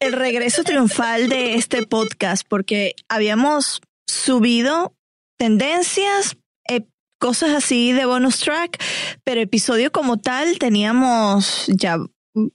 El 0.00 0.12
regreso 0.12 0.62
triunfal 0.62 1.28
de 1.28 1.54
este 1.54 1.84
podcast 1.84 2.46
porque 2.48 2.94
habíamos 3.08 3.80
subido 4.06 4.94
tendencias, 5.38 6.36
eh, 6.68 6.86
cosas 7.18 7.50
así 7.50 7.92
de 7.92 8.04
bonus 8.04 8.38
track, 8.38 8.80
pero 9.24 9.40
episodio 9.40 9.90
como 9.90 10.18
tal 10.18 10.60
teníamos 10.60 11.66
ya 11.66 11.98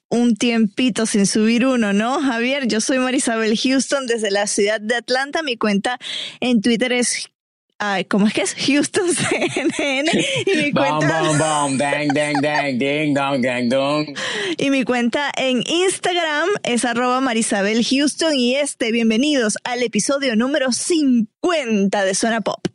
un 0.09 0.35
tiempito 0.37 1.05
sin 1.05 1.25
subir 1.25 1.65
uno, 1.65 1.91
¿no, 1.91 2.21
Javier? 2.21 2.67
Yo 2.67 2.79
soy 2.79 2.99
Marisabel 2.99 3.57
Houston 3.57 4.07
desde 4.07 4.31
la 4.31 4.47
ciudad 4.47 4.79
de 4.79 4.95
Atlanta. 4.95 5.43
Mi 5.43 5.57
cuenta 5.57 5.99
en 6.39 6.61
Twitter 6.61 6.93
es 6.93 7.29
¿cómo 8.07 8.27
es 8.27 8.33
que 8.33 8.41
es? 8.41 8.55
Houston 8.67 9.09
CNN. 9.15 10.09
Y 10.45 10.55
mi 10.55 10.71
cuenta. 10.71 11.21
Y 14.57 14.69
mi 14.69 14.83
cuenta 14.83 15.31
en 15.37 15.63
Instagram 15.65 16.49
es 16.63 16.85
arroba 16.85 17.21
Marisabel 17.21 17.83
Houston. 17.83 18.35
Y 18.35 18.55
este, 18.55 18.91
bienvenidos 18.91 19.57
al 19.63 19.83
episodio 19.83 20.35
número 20.35 20.71
50 20.71 22.03
de 22.03 22.15
Zona 22.15 22.41
Pop. 22.41 22.72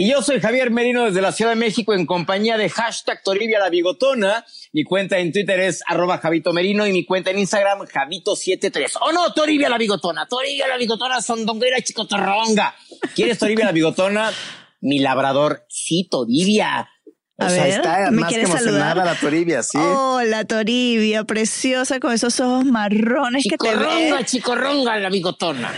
Y 0.00 0.08
yo 0.08 0.22
soy 0.22 0.38
Javier 0.38 0.70
Merino 0.70 1.06
desde 1.06 1.20
la 1.20 1.32
Ciudad 1.32 1.50
de 1.50 1.56
México 1.56 1.92
en 1.92 2.06
compañía 2.06 2.56
de 2.56 2.68
hashtag 2.68 3.20
Toribia 3.20 3.58
la 3.58 3.68
Bigotona. 3.68 4.44
Mi 4.72 4.84
cuenta 4.84 5.18
en 5.18 5.32
Twitter 5.32 5.58
es 5.58 5.82
arroba 5.88 6.18
Javito 6.18 6.52
Merino 6.52 6.86
y 6.86 6.92
mi 6.92 7.04
cuenta 7.04 7.32
en 7.32 7.40
Instagram 7.40 7.80
Javito73. 7.80 8.92
Oh 9.00 9.10
no, 9.10 9.32
Toribia 9.32 9.68
la 9.68 9.76
Bigotona, 9.76 10.24
Toribia 10.28 10.68
la 10.68 10.76
Bigotona, 10.76 11.20
Sondonguera 11.20 11.80
Chicotorronga. 11.80 12.76
¿Quieres 13.16 13.40
Toribia 13.40 13.64
la 13.64 13.72
Bigotona? 13.72 14.30
Mi 14.82 15.00
labrador, 15.00 15.64
sí, 15.68 16.06
Toribia. 16.08 16.88
O 17.36 17.44
a 17.44 17.50
sea, 17.50 17.64
ver, 17.64 17.72
está 17.72 18.10
¿me 18.12 18.20
más 18.20 18.32
que 18.32 18.42
emocionada 18.42 19.04
la 19.04 19.16
Toribia, 19.16 19.64
sí. 19.64 19.78
Oh, 19.78 20.20
la 20.24 20.44
Toribia, 20.44 21.24
preciosa 21.24 21.98
con 21.98 22.12
esos 22.12 22.38
ojos 22.38 22.64
marrones 22.64 23.44
que 23.50 23.58
te 23.58 23.74
ven. 23.74 24.14
Chicorronga, 24.24 24.96
la 24.98 25.08
bigotona. 25.08 25.72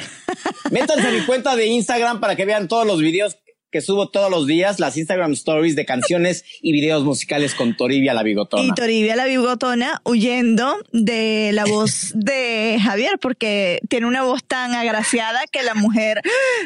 Métanse 0.70 1.08
a 1.08 1.10
mi 1.10 1.24
cuenta 1.24 1.56
de 1.56 1.68
Instagram 1.68 2.20
para 2.20 2.36
que 2.36 2.44
vean 2.44 2.68
todos 2.68 2.86
los 2.86 3.00
videos 3.00 3.38
que 3.70 3.80
subo 3.80 4.08
todos 4.08 4.30
los 4.30 4.46
días 4.46 4.80
las 4.80 4.96
Instagram 4.96 5.32
stories 5.32 5.76
de 5.76 5.84
canciones 5.84 6.44
y 6.60 6.72
videos 6.72 7.04
musicales 7.04 7.54
con 7.54 7.76
Toribia 7.76 8.14
la 8.14 8.22
Bigotona. 8.22 8.62
Y 8.62 8.72
Toribia 8.72 9.16
la 9.16 9.26
Bigotona 9.26 10.02
huyendo 10.04 10.76
de 10.92 11.50
la 11.52 11.64
voz 11.64 12.12
de 12.14 12.78
Javier 12.82 13.18
porque 13.20 13.80
tiene 13.88 14.06
una 14.06 14.22
voz 14.22 14.42
tan 14.44 14.74
agraciada 14.74 15.40
que 15.50 15.62
la 15.62 15.74
mujer, 15.74 16.20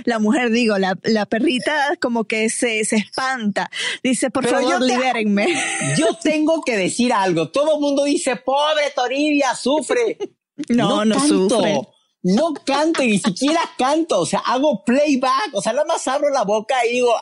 la 0.05 0.19
mujer 0.19 0.50
digo, 0.50 0.78
la, 0.78 0.98
la 1.02 1.27
perrita 1.27 1.97
como 2.00 2.25
que 2.25 2.48
se, 2.48 2.84
se 2.84 2.97
espanta. 2.97 3.70
Dice, 4.02 4.30
por 4.30 4.47
favor, 4.47 4.82
libérenme. 4.82 5.47
Yo 5.98 6.16
tengo 6.22 6.62
que 6.62 6.77
decir 6.77 7.12
algo. 7.12 7.50
Todo 7.50 7.75
el 7.75 7.80
mundo 7.80 8.05
dice, 8.05 8.36
pobre 8.36 8.91
Toribia, 8.94 9.55
sufre. 9.55 10.19
No, 10.69 11.05
no, 11.05 11.19
sufre 11.20 11.80
no 12.25 12.55
canto, 12.55 13.03
ni 13.03 13.19
siquiera 13.19 13.61
canto, 13.78 14.20
o 14.20 14.27
sea, 14.27 14.41
hago 14.41 14.83
playback, 14.84 15.50
o 15.53 15.62
sea, 15.62 15.72
nada 15.72 15.84
más 15.84 16.09
abro 16.09 16.31
la 16.31 16.43
boca 16.43 16.75
y 16.87 16.94
digo, 16.94 17.15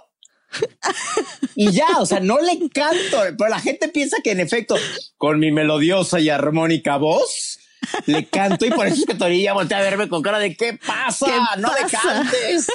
y 1.56 1.72
ya, 1.72 1.98
o 1.98 2.06
sea, 2.06 2.20
no 2.20 2.38
le 2.40 2.70
canto, 2.70 3.18
pero 3.36 3.50
la 3.50 3.58
gente 3.58 3.88
piensa 3.88 4.18
que 4.22 4.30
en 4.30 4.40
efecto, 4.40 4.76
con 5.18 5.40
mi 5.40 5.50
melodiosa 5.50 6.20
y 6.20 6.28
armónica 6.28 6.98
voz, 6.98 7.58
le 8.06 8.26
canto 8.26 8.64
y 8.64 8.70
por 8.70 8.86
eso 8.86 9.00
es 9.00 9.06
que 9.06 9.14
Torilla 9.14 9.54
voltea 9.54 9.78
a 9.78 9.82
verme 9.82 10.08
con 10.08 10.22
cara 10.22 10.38
de 10.38 10.56
¿qué 10.56 10.78
pasa? 10.86 11.56
no 11.58 11.68
le 11.74 11.90
cantes. 11.90 12.66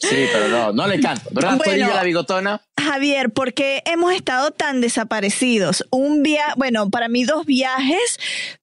Sí, 0.00 0.26
pero 0.32 0.48
no, 0.48 0.72
no 0.72 0.88
le 0.88 1.00
canto. 1.00 1.30
¿Verdad, 1.30 1.58
Torilla 1.58 1.94
la 1.94 2.02
bigotona? 2.02 2.60
Javier, 2.80 3.30
porque 3.30 3.82
hemos 3.86 4.12
estado 4.12 4.50
tan 4.50 4.80
desaparecidos. 4.80 5.86
Un 5.90 6.22
viaje, 6.22 6.52
bueno, 6.56 6.90
para 6.90 7.08
mí 7.08 7.24
dos 7.24 7.46
viajes, 7.46 8.18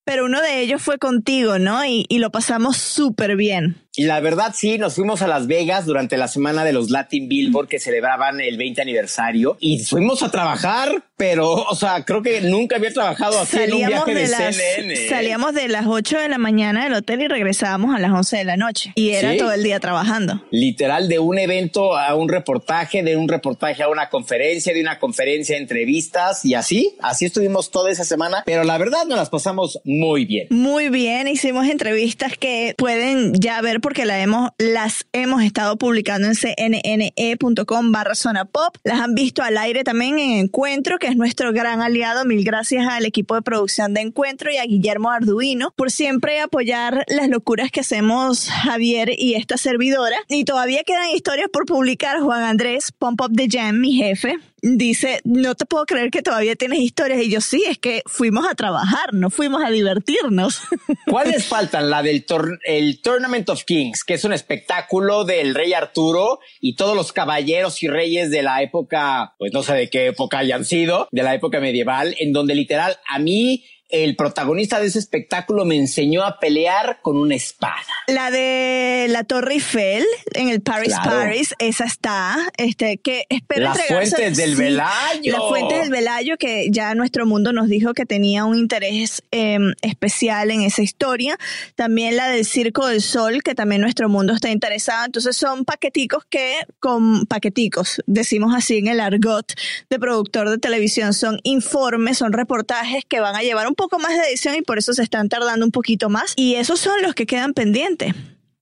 pero 0.09 0.25
uno 0.25 0.42
de 0.42 0.62
ellos 0.62 0.81
fue 0.81 0.97
contigo, 0.97 1.59
¿no? 1.59 1.86
Y, 1.86 2.08
y 2.09 2.18
lo 2.18 2.31
pasamos 2.31 2.78
súper 2.78 3.36
bien. 3.36 3.78
Y 4.00 4.06
la 4.06 4.22
verdad, 4.22 4.53
sí, 4.56 4.78
nos 4.78 4.96
fuimos 4.96 5.22
a 5.22 5.28
Las 5.28 5.46
Vegas 5.47 5.86
durante 5.86 6.16
la 6.16 6.30
semana 6.30 6.64
de 6.64 6.72
los 6.72 6.90
Latin 6.90 7.28
Billboard 7.28 7.68
que 7.68 7.80
celebraban 7.80 8.40
el 8.40 8.56
20 8.56 8.81
aniversario 8.81 9.58
y 9.59 9.84
fuimos 9.84 10.24
a 10.24 10.31
trabajar, 10.31 11.03
pero, 11.18 11.52
o 11.52 11.75
sea, 11.75 12.06
creo 12.06 12.22
que 12.22 12.40
nunca 12.40 12.78
había 12.78 12.94
trabajado 12.94 13.38
así 13.38 13.58
en 13.58 13.74
un 13.74 13.88
viaje 13.88 14.14
de, 14.16 14.25
CNN. 14.25 14.94
¿eh? 14.94 15.09
Salíamos 15.09 15.53
de 15.53 15.68
las 15.68 15.86
8 15.86 16.18
de 16.18 16.30
la 16.30 16.38
mañana 16.38 16.86
del 16.86 16.94
hotel 16.94 17.24
y 17.24 17.28
regresábamos 17.28 17.94
a 17.94 18.00
las 18.00 18.12
11 18.12 18.38
de 18.38 18.44
la 18.46 18.56
noche. 18.56 18.94
Y 18.96 19.09
era 19.09 19.36
todo 19.36 19.52
el 19.52 19.64
día 19.64 19.81
trabajando. 19.81 20.46
Literal, 20.50 21.09
de 21.09 21.20
un 21.20 21.38
evento 21.38 21.97
a 21.97 22.16
un 22.16 22.30
reportaje, 22.30 23.03
de 23.03 23.18
un 23.18 23.28
reportaje 23.28 23.84
a 23.84 23.90
una 23.90 24.09
conferencia, 24.09 24.74
de 24.74 24.80
una 24.80 24.97
conferencia 24.97 25.58
a 25.58 25.59
entrevistas 25.59 26.46
y 26.46 26.53
así, 26.53 26.96
así 27.02 27.26
estuvimos 27.26 27.70
toda 27.70 27.91
esa 27.91 28.06
semana, 28.06 28.44
pero 28.46 28.64
la 28.64 28.78
verdad 28.78 29.06
nos 29.06 29.18
las 29.18 29.30
pasamos 29.30 29.81
muy 29.84 29.98
bien. 30.25 30.47
Muy 30.49 30.89
bien, 30.89 31.27
hicimos 31.27 31.67
entrevistas 31.67 32.37
que 32.37 32.73
pueden 32.77 33.33
ya 33.33 33.61
ver 33.61 33.81
porque 33.81 34.05
la 34.05 34.19
hemos, 34.19 34.51
las 34.57 35.05
hemos 35.13 35.43
estado 35.43 35.77
publicando 35.77 36.27
en 36.27 36.35
cnne.com 36.35 37.91
barra 37.91 38.15
zona 38.15 38.45
pop. 38.45 38.75
Las 38.83 39.01
han 39.01 39.15
visto 39.15 39.41
al 39.41 39.57
aire 39.57 39.83
también 39.83 40.19
en 40.19 40.31
Encuentro, 40.31 40.99
que 40.99 41.07
es 41.07 41.15
nuestro 41.15 41.51
gran 41.53 41.81
aliado. 41.81 42.25
Mil 42.25 42.43
gracias 42.43 42.87
al 42.87 43.05
equipo 43.05 43.35
de 43.35 43.41
producción 43.41 43.93
de 43.93 44.01
Encuentro 44.01 44.51
y 44.51 44.57
a 44.57 44.65
Guillermo 44.65 45.09
Arduino 45.11 45.73
por 45.75 45.91
siempre 45.91 46.39
apoyar 46.39 47.05
las 47.07 47.29
locuras 47.29 47.71
que 47.71 47.81
hacemos 47.81 48.49
Javier 48.49 49.11
y 49.17 49.35
esta 49.35 49.57
servidora. 49.57 50.17
Y 50.27 50.45
todavía 50.45 50.83
quedan 50.83 51.09
historias 51.09 51.49
por 51.51 51.66
publicar. 51.66 52.19
Juan 52.21 52.43
Andrés, 52.43 52.91
Pump 52.91 53.21
Up 53.21 53.35
the 53.35 53.47
Jam, 53.49 53.79
mi 53.79 53.93
jefe, 53.93 54.37
dice, 54.62 55.22
no 55.24 55.56
te 55.56 55.66
puedo 55.66 55.86
creer 55.86 56.12
que 56.12 56.22
todavía 56.22 56.56
tienes 56.56 56.80
historias. 56.80 57.22
Y 57.22 57.30
yo 57.30 57.42
sí, 57.42 57.64
es 57.68 57.78
que 57.78 58.02
fuimos 58.06 58.47
a 58.47 58.56
trabajar, 58.56 59.14
no 59.14 59.30
fuimos 59.30 59.64
a 59.64 59.70
divertirnos. 59.70 60.62
¿Cuáles 61.08 61.46
faltan? 61.46 61.90
La 61.90 62.03
del 62.03 62.25
el 62.66 63.02
Tournament 63.02 63.50
of 63.50 63.64
Kings, 63.64 64.03
que 64.03 64.16
es 64.16 64.24
un 64.24 64.34
espectáculo 64.34 65.25
del 65.25 65.56
rey 65.56 65.74
Arturo 65.74 66.40
y 66.59 66.75
todos 66.75 66.96
los 66.96 67.12
caballeros 67.12 67.81
y 67.84 67.88
reyes 67.88 68.30
de 68.31 68.44
la 68.44 68.62
época, 68.62 69.36
pues 69.38 69.53
no 69.53 69.64
sé 69.64 69.74
de 69.74 69.90
qué 69.90 70.08
época 70.08 70.40
hayan 70.40 70.66
sido, 70.66 71.08
de 71.12 71.24
la 71.24 71.34
época 71.34 71.59
medieval, 71.59 72.16
en 72.20 72.34
donde 72.34 72.56
literal 72.56 72.97
a 73.08 73.20
mí 73.20 73.64
el 73.89 74.16
protagonista 74.16 74.79
de 74.79 74.88
ese 74.88 75.00
espectáculo 75.00 75.66
me 75.66 75.75
enseñó 75.75 76.23
a 76.23 76.39
pelear 76.39 77.00
con 77.01 77.17
una 77.17 77.35
espada. 77.35 77.75
La 78.07 78.29
de 78.29 79.07
la 79.09 79.23
Torre 79.23 79.53
Eiffel 79.53 80.05
en 80.33 80.50
el 80.50 80.61
Paris 80.61 80.94
Paris, 81.03 81.55
esa 81.57 81.85
está, 81.85 82.38
este 82.57 82.97
que 82.97 83.25
espera 83.29 83.73
Las 83.73 83.85
fuentes 83.88 84.38
del 84.38 84.55
Velayo. 84.55 85.31
Las 85.31 85.41
fuentes 85.49 85.81
del 85.81 85.89
Velayo 85.89 86.38
que 86.38 86.67
ya 86.69 86.94
nuestro 86.94 87.25
mundo 87.25 87.51
nos 87.51 87.67
dijo 87.67 87.94
que 87.94 88.05
tenía 88.05 88.45
un 88.45 88.57
interés 88.57 89.23
em, 89.31 89.73
especial 89.81 90.51
en 90.51 90.61
esa 90.61 90.83
historia. 90.83 91.38
También 91.75 92.16
la 92.16 92.28
del 92.28 92.45
Circo 92.45 92.88
del 92.88 93.01
Sol 93.01 93.41
que 93.44 93.55
también 93.55 93.81
nuestro 93.81 94.07
mundo 94.07 94.33
está 94.33 94.51
interesado. 94.51 95.05
Entonces 95.05 95.35
son 95.35 95.66
paqueticos 95.66 96.25
que 96.29 96.57
con 96.79 97.25
paqueticos, 97.25 98.01
decimos 98.05 98.53
así 98.55 98.78
en 98.78 98.88
el 98.88 98.99
argot 98.99 99.53
de 99.89 99.99
productor 99.99 100.49
de 100.49 100.59
televisión, 100.59 101.13
son 101.13 101.39
informes, 101.44 102.19
son 102.19 102.33
reportajes 102.33 103.03
que 103.07 103.19
van 103.19 103.35
a 103.35 103.41
llevar 103.41 103.67
un 103.67 103.78
poco 103.79 103.97
más 103.97 104.12
de 104.12 104.28
edición 104.28 104.55
y 104.55 104.61
por 104.61 104.78
eso 104.78 104.93
se 104.93 105.02
están 105.02 105.29
tardando 105.29 105.66
un 105.66 105.72
poquito 105.72 106.09
más. 106.09 106.34
Y 106.35 106.55
esos 106.55 106.81
son 106.81 107.02
los 107.02 107.16
que 107.16 107.26
quedan 107.26 107.53
pendientes. 107.53 108.14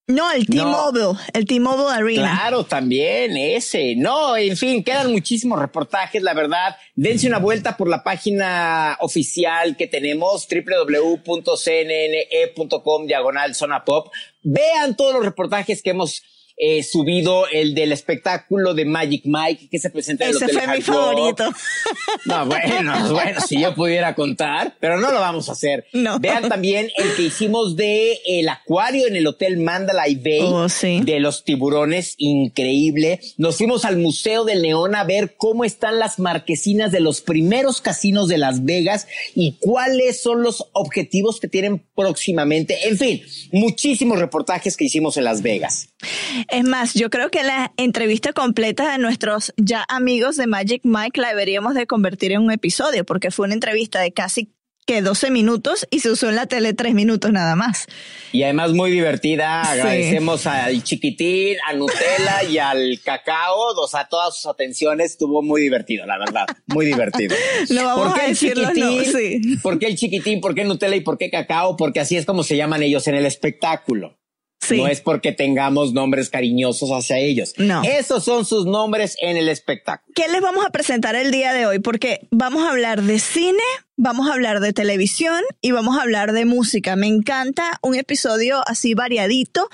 No, 0.09 0.31
el 0.31 0.45
T-Mobile, 0.45 1.19
el 1.33 1.45
T-Mobile 1.45 1.89
Arena. 1.89 2.31
Claro, 2.39 2.63
también 2.63 3.35
ese. 3.35 3.95
No, 3.97 4.37
en 4.37 4.55
fin, 4.55 4.81
quedan 4.81 5.11
muchísimos 5.11 5.59
reportajes, 5.59 6.23
la 6.23 6.33
verdad. 6.33 6.77
Dense 6.95 7.27
una 7.27 7.39
vuelta 7.39 7.75
por 7.75 7.89
la 7.89 8.03
página 8.03 8.95
oficial 9.01 9.75
que 9.75 9.87
tenemos, 9.87 10.47
www.cnne.com 10.47 11.47
diagonal 13.05 13.53
zona 13.53 13.83
pop. 13.83 14.07
Vean 14.43 14.95
todos 14.95 15.13
los 15.13 15.25
reportajes 15.25 15.81
que 15.81 15.89
hemos 15.89 16.23
eh, 16.59 16.81
subido 16.81 17.47
el 17.49 17.75
del 17.75 17.91
espectáculo 17.91 18.73
de 18.73 18.83
Magic 18.83 19.21
Mike 19.25 19.69
que 19.69 19.77
se 19.77 19.91
presenta 19.91 20.23
en 20.23 20.31
el 20.31 20.37
Ese 20.37 20.47
fue 20.47 20.67
mi 20.67 20.81
favorito. 20.81 21.53
No, 22.25 22.45
bueno, 22.45 23.09
bueno, 23.11 23.41
si 23.41 23.59
yo 23.61 23.73
pudiera 23.75 24.15
contar, 24.15 24.75
pero 24.79 24.99
no 24.99 25.11
lo 25.11 25.19
vamos 25.19 25.49
a 25.49 25.53
hacer. 25.53 25.85
No. 25.93 26.19
Vean 26.19 26.49
también 26.49 26.89
el 26.97 27.15
que 27.15 27.23
hicimos 27.23 27.75
de 27.75 28.19
el 28.25 28.49
acuario 28.49 29.07
en 29.07 29.15
el 29.15 29.27
Hotel 29.27 29.57
Mandalay 29.57 30.15
Bay 30.15 30.39
Oh, 30.43 30.69
sí. 30.69 31.01
de 31.03 31.19
los 31.19 31.43
tiburones, 31.43 32.15
increíble. 32.17 33.19
Nos 33.37 33.57
fuimos 33.57 33.85
al 33.85 33.97
Museo 33.97 34.43
del 34.45 34.61
León 34.61 34.95
a 34.95 35.03
ver 35.03 35.35
cómo 35.37 35.63
están 35.63 35.99
las 35.99 36.19
marquesinas 36.19 36.91
de 36.91 36.99
los 36.99 37.21
primeros 37.21 37.81
casinos 37.81 38.27
de 38.27 38.37
Las 38.37 38.63
Vegas 38.65 39.07
y 39.35 39.57
cuáles 39.59 40.21
son 40.21 40.41
los 40.43 40.65
objetivos 40.73 41.39
que 41.39 41.47
tienen 41.47 41.83
próximamente. 41.95 42.87
En 42.87 42.97
fin, 42.97 43.21
muchísimos 43.51 44.19
reportajes 44.19 44.77
que 44.77 44.85
hicimos 44.85 45.17
en 45.17 45.23
Las 45.23 45.41
Vegas. 45.41 45.89
Es 46.49 46.63
más, 46.63 46.93
yo 46.93 47.09
creo 47.09 47.29
que 47.29 47.43
la 47.43 47.73
entrevista 47.77 48.33
completa 48.33 48.91
de 48.91 48.97
nuestros 48.97 49.53
ya 49.57 49.85
amigos 49.89 50.37
de 50.37 50.47
Magic 50.47 50.81
Mike 50.83 51.19
la 51.19 51.29
deberíamos 51.29 51.73
de 51.77 51.87
convertir 51.87 52.31
en 52.31 52.41
un 52.41 52.51
episodio, 52.51 53.05
porque 53.05 53.31
fue 53.31 53.45
una 53.45 53.53
entrevista 53.53 53.99
de 54.01 54.11
casi 54.11 54.53
que 54.85 55.01
12 55.01 55.31
minutos 55.31 55.85
y 55.91 55.99
se 55.99 56.09
usó 56.09 56.29
en 56.29 56.35
la 56.37 56.45
tele 56.45 56.73
3 56.73 56.93
minutos 56.93 57.29
nada 57.33 57.57
más. 57.57 57.87
Y 58.31 58.43
además 58.43 58.71
muy 58.71 58.89
divertida. 58.89 59.61
Sí. 59.65 59.71
Agradecemos 59.71 60.47
al 60.47 60.81
chiquitín, 60.81 61.57
a 61.67 61.73
Nutella 61.73 62.43
y 62.49 62.57
al 62.57 62.97
cacao. 63.03 63.73
O 63.75 63.87
sea, 63.89 64.07
todas 64.07 64.35
sus 64.37 64.45
atenciones. 64.45 65.11
Estuvo 65.11 65.41
muy 65.43 65.61
divertido, 65.61 66.05
la 66.05 66.17
verdad. 66.17 66.45
Muy 66.67 66.85
divertido. 66.85 67.35
No 67.69 67.83
vamos 67.83 68.07
¿Por 68.07 68.15
qué 68.15 68.21
a 68.21 68.25
el 68.27 68.31
decir 68.31 68.57
los 68.57 68.67
chiquitín? 68.67 68.85
nombres, 68.85 69.11
sí. 69.11 69.57
¿Por 69.61 69.77
qué 69.77 69.87
el 69.87 69.97
chiquitín? 69.97 70.39
¿Por 70.39 70.55
qué 70.55 70.63
Nutella 70.63 70.95
y 70.95 71.01
por 71.01 71.17
qué 71.17 71.29
cacao? 71.29 71.75
Porque 71.75 71.99
así 71.99 72.15
es 72.15 72.25
como 72.25 72.43
se 72.43 72.55
llaman 72.55 72.81
ellos 72.81 73.07
en 73.09 73.15
el 73.15 73.25
espectáculo. 73.25 74.17
Sí. 74.59 74.77
No 74.77 74.87
es 74.87 75.01
porque 75.01 75.31
tengamos 75.31 75.93
nombres 75.93 76.29
cariñosos 76.29 76.89
hacia 76.89 77.17
ellos. 77.17 77.53
No. 77.57 77.83
Esos 77.83 78.23
son 78.23 78.45
sus 78.45 78.65
nombres 78.65 79.15
en 79.21 79.37
el 79.37 79.49
espectáculo. 79.49 80.11
¿Qué 80.15 80.27
les 80.27 80.41
vamos 80.41 80.65
a 80.65 80.71
presentar 80.71 81.15
el 81.15 81.31
día 81.31 81.53
de 81.53 81.65
hoy? 81.65 81.79
Porque 81.79 82.27
vamos 82.31 82.63
a 82.63 82.71
hablar 82.71 83.03
de 83.03 83.19
cine, 83.19 83.63
vamos 83.95 84.29
a 84.29 84.33
hablar 84.33 84.59
de 84.59 84.73
televisión 84.73 85.41
y 85.61 85.71
vamos 85.71 85.97
a 85.97 86.01
hablar 86.01 86.33
de 86.33 86.45
música. 86.45 86.95
Me 86.95 87.07
encanta 87.07 87.79
un 87.81 87.95
episodio 87.95 88.61
así 88.67 88.93
variadito 88.93 89.69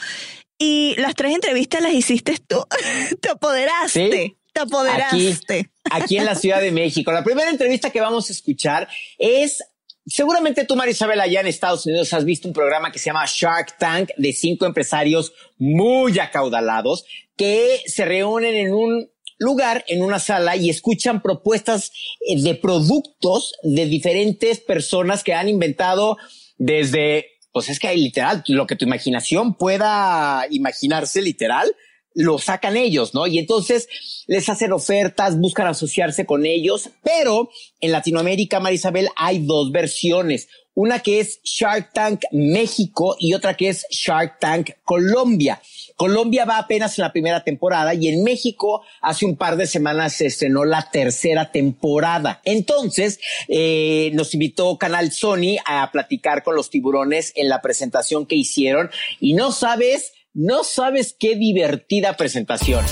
y 0.57 0.95
las 0.97 1.15
tres 1.15 1.33
entrevistas 1.33 1.81
las 1.81 1.93
hiciste 1.93 2.37
tú. 2.47 2.63
Te 3.21 3.29
apoderaste. 3.29 4.11
Sí. 4.11 4.37
Te 4.53 4.61
apoderaste. 4.61 5.71
aquí 5.89 6.17
en 6.17 6.25
la 6.25 6.35
Ciudad 6.35 6.61
de 6.61 6.71
México. 6.71 7.11
La 7.11 7.23
primera 7.23 7.49
entrevista 7.49 7.89
que 7.89 7.99
vamos 7.99 8.29
a 8.29 8.33
escuchar 8.33 8.87
es 9.17 9.63
Seguramente 10.05 10.65
tú, 10.65 10.75
Marisabel, 10.75 11.21
allá 11.21 11.39
en 11.39 11.47
Estados 11.47 11.85
Unidos 11.85 12.13
has 12.13 12.25
visto 12.25 12.47
un 12.47 12.53
programa 12.53 12.91
que 12.91 12.99
se 12.99 13.05
llama 13.05 13.25
Shark 13.25 13.77
Tank 13.77 14.09
de 14.17 14.33
cinco 14.33 14.65
empresarios 14.65 15.31
muy 15.57 16.19
acaudalados 16.19 17.05
que 17.37 17.81
se 17.85 18.03
reúnen 18.03 18.53
en 18.53 18.73
un 18.73 19.09
lugar, 19.39 19.85
en 19.87 20.03
una 20.03 20.19
sala 20.19 20.57
y 20.57 20.69
escuchan 20.69 21.21
propuestas 21.21 21.91
eh, 22.27 22.41
de 22.41 22.55
productos 22.55 23.53
de 23.63 23.85
diferentes 23.85 24.59
personas 24.59 25.23
que 25.23 25.33
han 25.33 25.47
inventado 25.47 26.17
desde, 26.57 27.27
pues 27.51 27.69
es 27.69 27.79
que 27.79 27.87
hay 27.87 28.01
literal, 28.01 28.43
lo 28.47 28.67
que 28.67 28.75
tu 28.75 28.85
imaginación 28.85 29.55
pueda 29.55 30.45
imaginarse 30.49 31.21
literal, 31.21 31.73
lo 32.13 32.37
sacan 32.37 32.77
ellos, 32.77 33.13
¿no? 33.13 33.27
Y 33.27 33.39
entonces 33.39 33.87
les 34.27 34.47
hacen 34.49 34.71
ofertas, 34.71 35.37
buscan 35.37 35.67
asociarse 35.67 36.25
con 36.25 36.45
ellos, 36.45 36.89
pero 37.03 37.49
en 37.81 37.91
Latinoamérica, 37.91 38.59
Marisabel, 38.59 39.09
hay 39.15 39.39
dos 39.39 39.71
versiones. 39.71 40.47
Una 40.75 40.99
que 40.99 41.19
es 41.19 41.39
Shark 41.43 41.93
Tank 41.93 42.21
México 42.31 43.15
y 43.19 43.35
otra 43.35 43.55
que 43.55 43.69
es 43.69 43.85
Shark 43.91 44.39
Tank 44.39 44.71
Colombia. 44.83 45.61
Colombia 45.95 46.45
va 46.45 46.57
apenas 46.57 46.97
en 46.97 47.03
la 47.03 47.11
primera 47.11 47.43
temporada 47.43 47.93
y 47.93 48.07
en 48.07 48.23
México 48.23 48.81
hace 48.99 49.25
un 49.25 49.37
par 49.37 49.55
de 49.55 49.67
semanas 49.67 50.13
se 50.13 50.25
estrenó 50.25 50.65
la 50.65 50.89
tercera 50.89 51.51
temporada. 51.51 52.41
Entonces, 52.43 53.19
eh, 53.47 54.09
nos 54.13 54.33
invitó 54.33 54.77
Canal 54.79 55.11
Sony 55.11 55.57
a 55.65 55.91
platicar 55.91 56.41
con 56.41 56.55
los 56.55 56.71
tiburones 56.71 57.33
en 57.35 57.49
la 57.49 57.61
presentación 57.61 58.25
que 58.25 58.35
hicieron 58.35 58.89
y 59.19 59.33
no 59.33 59.51
sabes, 59.51 60.13
no 60.33 60.63
sabes 60.63 61.15
qué 61.17 61.35
divertida 61.35 62.17
presentación. 62.17 62.83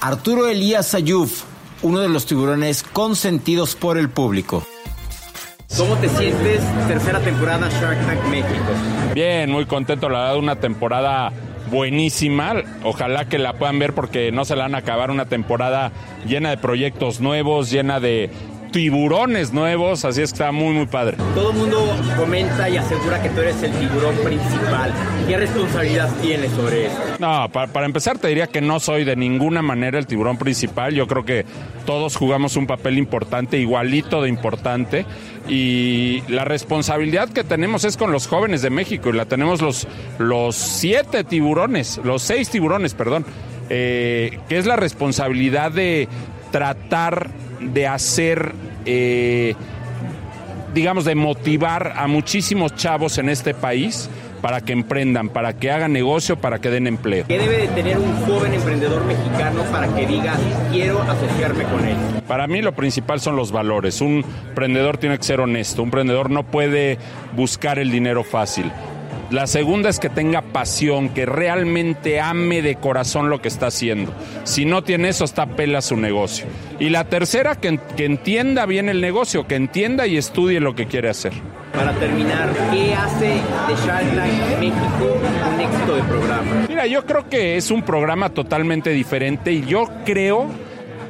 Arturo 0.00 0.48
Elías 0.48 0.94
Ayuf, 0.94 1.44
uno 1.82 2.00
de 2.00 2.08
los 2.08 2.26
tiburones 2.26 2.82
consentidos 2.82 3.74
por 3.74 3.96
el 3.96 4.10
público. 4.10 4.66
¿Cómo 5.76 5.96
te 5.96 6.08
sientes 6.08 6.60
tercera 6.86 7.20
temporada 7.20 7.68
Shark 7.68 8.06
Tank 8.06 8.24
México? 8.26 8.72
Bien, 9.14 9.50
muy 9.50 9.66
contento, 9.66 10.08
la 10.08 10.20
verdad, 10.20 10.36
una 10.36 10.56
temporada 10.56 11.32
buenísima. 11.70 12.54
Ojalá 12.84 13.28
que 13.28 13.38
la 13.38 13.54
puedan 13.54 13.78
ver 13.78 13.94
porque 13.94 14.30
no 14.30 14.44
se 14.44 14.56
la 14.56 14.64
van 14.64 14.74
a 14.74 14.78
acabar 14.78 15.10
una 15.10 15.26
temporada 15.26 15.90
llena 16.26 16.50
de 16.50 16.58
proyectos 16.58 17.20
nuevos, 17.20 17.70
llena 17.70 17.98
de 17.98 18.30
tiburones 18.74 19.52
nuevos, 19.52 20.04
así 20.04 20.20
es 20.20 20.32
que 20.32 20.34
está 20.34 20.50
muy, 20.50 20.74
muy 20.74 20.86
padre. 20.86 21.16
Todo 21.36 21.52
el 21.52 21.56
mundo 21.56 21.96
comenta 22.18 22.68
y 22.68 22.76
asegura 22.76 23.22
que 23.22 23.28
tú 23.30 23.40
eres 23.40 23.62
el 23.62 23.70
tiburón 23.70 24.16
principal. 24.16 24.92
¿Qué 25.28 25.36
responsabilidad 25.36 26.10
tienes 26.20 26.50
sobre 26.50 26.86
eso? 26.86 26.96
No, 27.20 27.48
pa- 27.52 27.68
para 27.68 27.86
empezar 27.86 28.18
te 28.18 28.26
diría 28.26 28.48
que 28.48 28.60
no 28.60 28.80
soy 28.80 29.04
de 29.04 29.14
ninguna 29.14 29.62
manera 29.62 29.96
el 29.96 30.08
tiburón 30.08 30.38
principal. 30.38 30.92
Yo 30.92 31.06
creo 31.06 31.24
que 31.24 31.46
todos 31.86 32.16
jugamos 32.16 32.56
un 32.56 32.66
papel 32.66 32.98
importante, 32.98 33.58
igualito 33.58 34.20
de 34.22 34.28
importante. 34.28 35.06
Y 35.48 36.24
la 36.26 36.44
responsabilidad 36.44 37.28
que 37.28 37.44
tenemos 37.44 37.84
es 37.84 37.96
con 37.96 38.10
los 38.10 38.26
jóvenes 38.26 38.60
de 38.60 38.70
México. 38.70 39.10
Y 39.10 39.12
la 39.12 39.26
tenemos 39.26 39.62
los, 39.62 39.86
los 40.18 40.56
siete 40.56 41.22
tiburones, 41.22 42.00
los 42.02 42.22
seis 42.22 42.50
tiburones, 42.50 42.92
perdón. 42.94 43.24
eh, 43.70 44.40
que 44.48 44.58
es 44.58 44.66
la 44.66 44.74
responsabilidad 44.74 45.70
de 45.70 46.08
tratar 46.50 47.30
de 47.60 47.86
hacer... 47.86 48.52
eh, 48.84 49.54
digamos, 50.74 51.04
de 51.04 51.14
motivar 51.14 51.94
a 51.96 52.08
muchísimos 52.08 52.74
chavos 52.74 53.18
en 53.18 53.28
este 53.28 53.54
país 53.54 54.10
para 54.42 54.60
que 54.60 54.72
emprendan, 54.72 55.28
para 55.28 55.54
que 55.56 55.70
hagan 55.70 55.92
negocio, 55.92 56.36
para 56.36 56.58
que 56.58 56.68
den 56.68 56.86
empleo. 56.86 57.24
¿Qué 57.28 57.38
debe 57.38 57.58
de 57.58 57.68
tener 57.68 57.96
un 57.96 58.14
joven 58.26 58.52
emprendedor 58.52 59.04
mexicano 59.06 59.62
para 59.70 59.86
que 59.94 60.06
diga 60.06 60.34
quiero 60.70 61.00
asociarme 61.00 61.64
con 61.64 61.84
él? 61.86 61.96
Para 62.26 62.46
mí 62.46 62.60
lo 62.60 62.72
principal 62.72 63.20
son 63.20 63.36
los 63.36 63.52
valores. 63.52 64.00
Un 64.00 64.24
emprendedor 64.48 64.98
tiene 64.98 65.16
que 65.16 65.24
ser 65.24 65.40
honesto, 65.40 65.82
un 65.82 65.86
emprendedor 65.88 66.28
no 66.28 66.42
puede 66.42 66.98
buscar 67.36 67.78
el 67.78 67.90
dinero 67.90 68.24
fácil. 68.24 68.70
La 69.30 69.46
segunda 69.46 69.88
es 69.88 69.98
que 69.98 70.08
tenga 70.08 70.42
pasión, 70.42 71.08
que 71.08 71.26
realmente 71.26 72.20
ame 72.20 72.62
de 72.62 72.76
corazón 72.76 73.30
lo 73.30 73.40
que 73.40 73.48
está 73.48 73.66
haciendo. 73.66 74.12
Si 74.44 74.64
no 74.64 74.84
tiene 74.84 75.08
eso, 75.08 75.24
está 75.24 75.46
pela 75.46 75.80
su 75.80 75.96
negocio. 75.96 76.46
Y 76.78 76.90
la 76.90 77.04
tercera, 77.04 77.56
que, 77.56 77.80
que 77.96 78.04
entienda 78.04 78.66
bien 78.66 78.88
el 78.88 79.00
negocio, 79.00 79.46
que 79.46 79.56
entienda 79.56 80.06
y 80.06 80.16
estudie 80.16 80.60
lo 80.60 80.74
que 80.74 80.86
quiere 80.86 81.08
hacer. 81.08 81.32
Para 81.72 81.92
terminar, 81.94 82.50
¿qué 82.70 82.94
hace 82.94 83.26
de 83.26 83.86
Shark 83.86 84.14
Tank 84.14 84.60
México 84.60 85.18
un 85.52 85.60
éxito 85.60 85.96
de 85.96 86.02
programa? 86.02 86.66
Mira, 86.68 86.86
yo 86.86 87.04
creo 87.04 87.28
que 87.28 87.56
es 87.56 87.70
un 87.70 87.82
programa 87.82 88.30
totalmente 88.30 88.90
diferente 88.90 89.52
y 89.52 89.64
yo 89.64 89.88
creo 90.04 90.48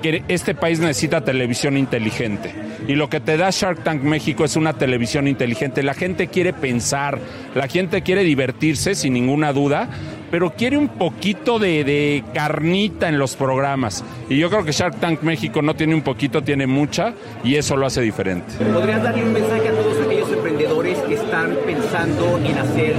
que 0.00 0.22
este 0.28 0.54
país 0.54 0.80
necesita 0.80 1.22
televisión 1.22 1.76
inteligente. 1.76 2.54
Y 2.86 2.96
lo 2.96 3.08
que 3.08 3.20
te 3.20 3.36
da 3.36 3.48
Shark 3.50 3.82
Tank 3.82 4.02
México 4.02 4.44
es 4.44 4.56
una 4.56 4.74
televisión 4.74 5.26
inteligente. 5.26 5.82
La 5.82 5.94
gente 5.94 6.28
quiere 6.28 6.52
pensar, 6.52 7.18
la 7.54 7.66
gente 7.66 8.02
quiere 8.02 8.24
divertirse, 8.24 8.94
sin 8.94 9.14
ninguna 9.14 9.54
duda, 9.54 9.88
pero 10.30 10.50
quiere 10.50 10.76
un 10.76 10.88
poquito 10.88 11.58
de, 11.58 11.82
de 11.84 12.24
carnita 12.34 13.08
en 13.08 13.18
los 13.18 13.36
programas. 13.36 14.04
Y 14.28 14.36
yo 14.36 14.50
creo 14.50 14.64
que 14.64 14.72
Shark 14.72 15.00
Tank 15.00 15.22
México 15.22 15.62
no 15.62 15.74
tiene 15.74 15.94
un 15.94 16.02
poquito, 16.02 16.42
tiene 16.42 16.66
mucha, 16.66 17.14
y 17.42 17.54
eso 17.54 17.76
lo 17.76 17.86
hace 17.86 18.02
diferente. 18.02 18.52
¿Podrías 18.72 19.02
darle 19.02 19.24
un 19.24 19.32
mensaje 19.32 19.68
a 19.68 19.72
todos 19.72 20.04
aquellos 20.04 20.30
emprendedores 20.30 20.98
que 20.98 21.14
están 21.14 21.56
pensando 21.64 22.38
en 22.38 22.58
hacer 22.58 22.96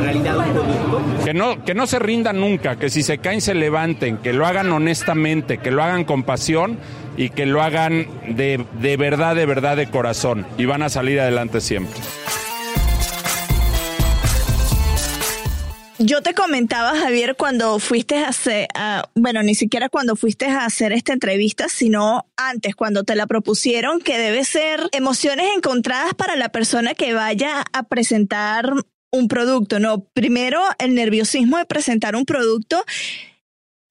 realidad 0.00 0.38
un 0.38 0.52
producto? 0.54 1.02
Que 1.24 1.34
no, 1.34 1.64
que 1.64 1.74
no 1.74 1.86
se 1.86 1.98
rindan 1.98 2.40
nunca, 2.40 2.76
que 2.76 2.88
si 2.88 3.02
se 3.02 3.18
caen 3.18 3.40
se 3.42 3.54
levanten, 3.54 4.16
que 4.18 4.32
lo 4.32 4.46
hagan 4.46 4.72
honestamente, 4.72 5.58
que 5.58 5.70
lo 5.70 5.82
hagan 5.82 6.04
con 6.04 6.22
pasión 6.22 6.78
y 7.16 7.30
que 7.30 7.46
lo 7.46 7.62
hagan 7.62 8.06
de, 8.28 8.64
de 8.80 8.96
verdad, 8.96 9.36
de 9.36 9.46
verdad, 9.46 9.76
de 9.76 9.88
corazón. 9.88 10.46
Y 10.58 10.64
van 10.64 10.82
a 10.82 10.88
salir 10.88 11.20
adelante 11.20 11.60
siempre. 11.60 12.00
Yo 16.04 16.20
te 16.20 16.34
comentaba, 16.34 16.96
Javier, 16.96 17.36
cuando 17.36 17.78
fuiste 17.78 18.16
a 18.16 18.28
hacer, 18.28 18.66
bueno, 19.14 19.44
ni 19.44 19.54
siquiera 19.54 19.88
cuando 19.88 20.16
fuiste 20.16 20.46
a 20.46 20.64
hacer 20.64 20.92
esta 20.92 21.12
entrevista, 21.12 21.68
sino 21.68 22.26
antes, 22.36 22.74
cuando 22.74 23.04
te 23.04 23.14
la 23.14 23.28
propusieron, 23.28 24.00
que 24.00 24.18
debe 24.18 24.44
ser 24.44 24.88
emociones 24.90 25.46
encontradas 25.54 26.14
para 26.14 26.34
la 26.34 26.48
persona 26.48 26.94
que 26.94 27.14
vaya 27.14 27.64
a 27.72 27.84
presentar 27.84 28.72
un 29.12 29.28
producto, 29.28 29.78
¿no? 29.78 30.04
Primero, 30.12 30.60
el 30.78 30.94
nerviosismo 30.94 31.58
de 31.58 31.66
presentar 31.66 32.16
un 32.16 32.24
producto 32.24 32.84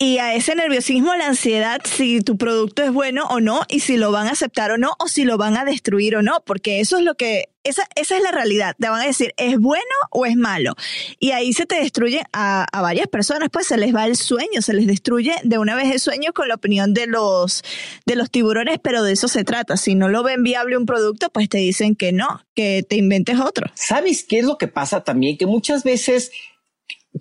y 0.02 0.18
a 0.18 0.34
ese 0.34 0.56
nerviosismo, 0.56 1.14
la 1.14 1.28
ansiedad, 1.28 1.80
si 1.86 2.22
tu 2.22 2.36
producto 2.36 2.82
es 2.82 2.92
bueno 2.92 3.26
o 3.26 3.40
no, 3.40 3.62
y 3.70 3.82
si 3.82 3.98
lo 3.98 4.12
van 4.12 4.26
a 4.26 4.32
aceptar 4.32 4.72
o 4.72 4.80
no, 4.80 4.94
o 4.98 5.08
si 5.08 5.26
lo 5.26 5.38
van 5.38 5.58
a 5.58 5.64
destruir 5.64 6.16
o 6.16 6.24
no, 6.24 6.42
porque 6.44 6.80
eso 6.80 6.98
es 6.98 7.04
lo 7.04 7.14
que, 7.14 7.50
esa, 7.64 7.84
esa 7.96 8.18
es 8.18 8.24
la 8.24 8.32
realidad. 8.32 8.76
Te 8.80 8.90
van 8.90 9.00
a 9.00 9.06
decir, 9.06 9.32
¿es 9.38 9.60
bueno 9.60 9.84
o 10.10 10.26
es 10.26 10.36
malo? 10.36 10.74
Y 11.20 11.34
ahí 11.34 11.54
se 11.54 11.68
te 11.68 11.76
destruye 11.76 12.24
a, 12.34 12.66
a 12.72 12.82
varias 12.82 13.10
personas, 13.10 13.50
pues 13.54 13.68
se 13.68 13.78
les 13.78 13.94
va 13.94 14.08
el 14.08 14.16
sueño, 14.16 14.64
se 14.64 14.74
les 14.74 14.88
destruye 14.88 15.36
de 15.44 15.60
una 15.60 15.76
vez 15.76 15.92
el 15.92 16.00
sueño 16.00 16.34
con 16.34 16.48
la 16.48 16.56
opinión 16.56 16.96
de 16.96 17.06
los, 17.06 17.62
de 18.08 18.16
los 18.16 18.32
tiburones, 18.32 18.80
pero 18.82 19.04
de 19.04 19.14
eso 19.14 19.28
se 19.28 19.44
trata. 19.44 19.78
Si 19.78 19.94
no 19.94 20.10
lo 20.10 20.24
ven 20.24 20.42
viable 20.42 20.78
un 20.78 20.88
producto, 20.88 21.30
pues 21.30 21.48
te 21.48 21.60
dicen 21.60 21.96
que 21.96 22.12
no, 22.12 22.44
que 22.56 22.84
te 22.90 22.96
inventes 22.96 23.40
otro. 23.40 23.70
¿Sabes 23.76 24.26
qué 24.28 24.40
es 24.40 24.46
lo 24.46 24.58
que 24.58 24.68
pasa 24.68 25.04
también? 25.04 25.38
Que 25.38 25.46
muchas 25.46 25.84
veces 25.84 26.32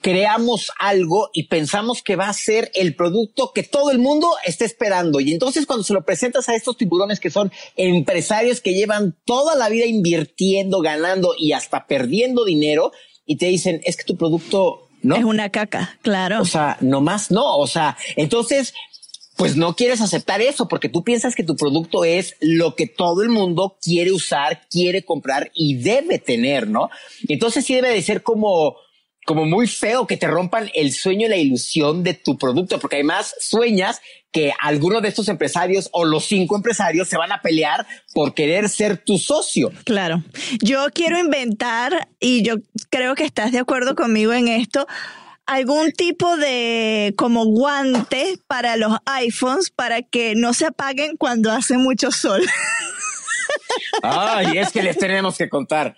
creamos 0.03 0.71
algo 0.79 1.31
y 1.33 1.49
pensamos 1.49 2.03
que 2.03 2.17
va 2.17 2.29
a 2.29 2.33
ser 2.33 2.71
el 2.75 2.95
producto 2.95 3.53
que 3.53 3.63
todo 3.63 3.91
el 3.91 3.99
mundo 3.99 4.29
está 4.45 4.65
esperando. 4.65 5.21
Y 5.21 5.33
entonces 5.33 5.67
cuando 5.67 5.85
se 5.85 5.93
lo 5.93 6.05
presentas 6.05 6.49
a 6.49 6.55
estos 6.55 6.77
tiburones 6.77 7.21
que 7.21 7.31
son 7.31 7.51
empresarios 7.77 8.61
que 8.61 8.75
llevan 8.75 9.17
toda 9.25 9.57
la 9.57 9.69
vida 9.69 9.87
invirtiendo, 9.87 10.81
ganando 10.81 11.35
y 11.37 11.53
hasta 11.53 11.87
perdiendo 11.87 12.45
dinero 12.45 12.93
y 13.27 13.37
te 13.37 13.47
dicen, 13.47 13.81
es 13.85 13.97
que 13.97 14.05
tu 14.05 14.17
producto 14.17 14.89
no. 15.03 15.17
Es 15.17 15.25
una 15.25 15.51
caca, 15.51 15.99
claro. 16.03 16.43
O 16.43 16.45
sea, 16.45 16.77
nomás 16.81 17.31
no. 17.31 17.57
O 17.57 17.67
sea, 17.67 17.97
entonces 18.17 18.75
pues 19.37 19.57
no 19.57 19.75
quieres 19.75 20.03
aceptar 20.03 20.43
eso 20.43 20.69
porque 20.69 20.91
tú 20.91 21.03
piensas 21.03 21.35
que 21.35 21.43
tu 21.43 21.57
producto 21.57 22.05
es 22.05 22.37
lo 22.41 22.75
que 22.75 22.87
todo 22.87 23.23
el 23.23 23.31
mundo 23.31 23.79
quiere 23.83 24.13
usar, 24.13 24.67
quiere 24.69 25.03
comprar 25.03 25.51
y 25.55 25.77
debe 25.77 26.19
tener, 26.19 26.69
¿no? 26.69 26.91
Entonces 27.27 27.65
sí 27.65 27.75
debe 27.75 27.89
de 27.89 28.03
ser 28.03 28.23
como, 28.23 28.77
como 29.31 29.47
muy 29.47 29.69
feo 29.69 30.09
que 30.09 30.17
te 30.17 30.27
rompan 30.27 30.73
el 30.75 30.93
sueño 30.93 31.29
y 31.29 31.31
la 31.31 31.37
ilusión 31.37 32.03
de 32.03 32.15
tu 32.15 32.37
producto, 32.37 32.81
porque 32.81 32.97
además 32.97 33.33
sueñas 33.39 34.01
que 34.33 34.53
alguno 34.61 35.01
de 35.01 35.07
estos 35.07 35.29
empresarios 35.29 35.89
o 35.93 36.05
los 36.05 36.25
cinco 36.25 36.57
empresarios 36.57 37.07
se 37.07 37.17
van 37.17 37.31
a 37.31 37.41
pelear 37.41 37.87
por 38.13 38.35
querer 38.35 38.69
ser 38.69 38.97
tu 38.97 39.19
socio. 39.19 39.71
Claro. 39.85 40.25
Yo 40.61 40.87
quiero 40.93 41.17
inventar, 41.17 42.09
y 42.19 42.43
yo 42.43 42.57
creo 42.91 43.15
que 43.15 43.23
estás 43.23 43.53
de 43.53 43.61
acuerdo 43.61 43.95
conmigo 43.95 44.33
en 44.33 44.49
esto, 44.49 44.89
algún 45.47 45.93
tipo 45.93 46.37
de 46.37 47.15
como 47.17 47.45
guante 47.45 48.37
para 48.49 48.77
los 48.77 48.97
iPhones 49.05 49.71
para 49.71 50.03
que 50.03 50.35
no 50.35 50.55
se 50.55 50.67
apaguen 50.67 51.17
cuando 51.17 51.53
hace 51.53 51.79
mucho 51.79 52.11
sol. 52.11 52.43
Ay, 54.03 54.59
es 54.59 54.73
que 54.73 54.83
les 54.83 54.99
tenemos 54.99 55.37
que 55.37 55.49
contar. 55.49 55.97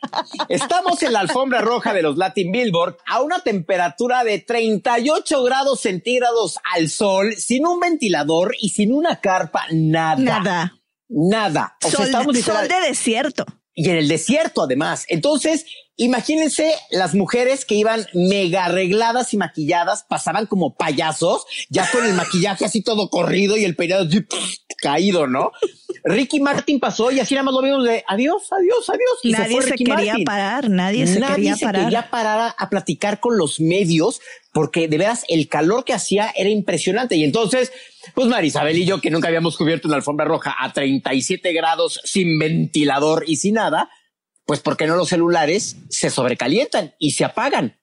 Estamos 0.48 1.02
en 1.02 1.12
la 1.12 1.20
alfombra 1.20 1.60
roja 1.60 1.92
de 1.92 2.02
los 2.02 2.16
Latin 2.16 2.52
Billboard 2.52 2.96
a 3.06 3.20
una 3.22 3.40
temperatura 3.40 4.24
de 4.24 4.38
38 4.38 5.42
grados 5.42 5.80
centígrados 5.80 6.58
al 6.74 6.88
sol, 6.88 7.34
sin 7.36 7.66
un 7.66 7.80
ventilador 7.80 8.54
y 8.58 8.70
sin 8.70 8.92
una 8.92 9.20
carpa, 9.20 9.66
nada. 9.72 10.16
Nada. 10.16 10.78
Nada. 11.08 11.76
O 11.84 11.90
sol, 11.90 11.96
sea, 11.96 12.06
estamos 12.06 12.38
sol 12.40 12.68
de 12.68 12.88
desierto. 12.88 13.44
Y 13.74 13.88
en 13.88 13.96
el 13.96 14.08
desierto, 14.08 14.62
además. 14.62 15.04
Entonces, 15.08 15.66
Imagínense 15.96 16.74
las 16.90 17.14
mujeres 17.14 17.64
que 17.66 17.74
iban 17.74 18.06
mega 18.14 18.64
arregladas 18.64 19.34
y 19.34 19.36
maquilladas, 19.36 20.04
pasaban 20.08 20.46
como 20.46 20.74
payasos, 20.74 21.44
ya 21.68 21.88
con 21.90 22.04
el 22.06 22.14
maquillaje 22.14 22.64
así 22.64 22.82
todo 22.82 23.10
corrido 23.10 23.56
y 23.58 23.64
el 23.64 23.76
peinado 23.76 24.08
caído, 24.80 25.26
¿no? 25.26 25.52
Ricky 26.04 26.40
Martin 26.40 26.80
pasó 26.80 27.12
y 27.12 27.20
así 27.20 27.34
nada 27.34 27.44
más 27.44 27.54
lo 27.54 27.62
vimos 27.62 27.84
de 27.84 28.02
adiós, 28.08 28.42
adiós, 28.50 28.88
adiós. 28.88 29.18
Y 29.22 29.30
nadie 29.32 29.62
se, 29.62 29.74
quería 29.74 30.16
parar, 30.24 30.68
nadie 30.68 31.06
se 31.06 31.20
quería 31.20 31.56
se 31.56 31.64
parar. 31.64 31.84
quería 31.84 32.10
parar 32.10 32.40
a, 32.40 32.48
a, 32.48 32.70
platicar 32.70 33.20
con 33.20 33.38
los 33.38 33.60
medios 33.60 34.20
porque 34.52 34.88
de 34.88 34.98
veras 34.98 35.24
el 35.28 35.48
calor 35.48 35.84
que 35.84 35.92
hacía 35.92 36.32
era 36.34 36.48
impresionante. 36.48 37.16
Y 37.16 37.24
entonces, 37.24 37.72
pues 38.14 38.26
Marisabel 38.26 38.78
y 38.78 38.84
yo, 38.84 39.00
que 39.00 39.10
nunca 39.10 39.28
habíamos 39.28 39.56
cubierto 39.56 39.86
una 39.86 39.96
alfombra 39.96 40.26
roja 40.26 40.56
a 40.58 40.72
37 40.72 41.52
grados 41.52 42.00
sin 42.02 42.38
ventilador 42.38 43.24
y 43.26 43.36
sin 43.36 43.54
nada, 43.54 43.88
pues 44.44 44.60
porque 44.60 44.86
no 44.86 44.96
los 44.96 45.08
celulares 45.08 45.76
se 45.88 46.10
sobrecalientan 46.10 46.94
y 46.98 47.12
se 47.12 47.24
apagan. 47.24 47.80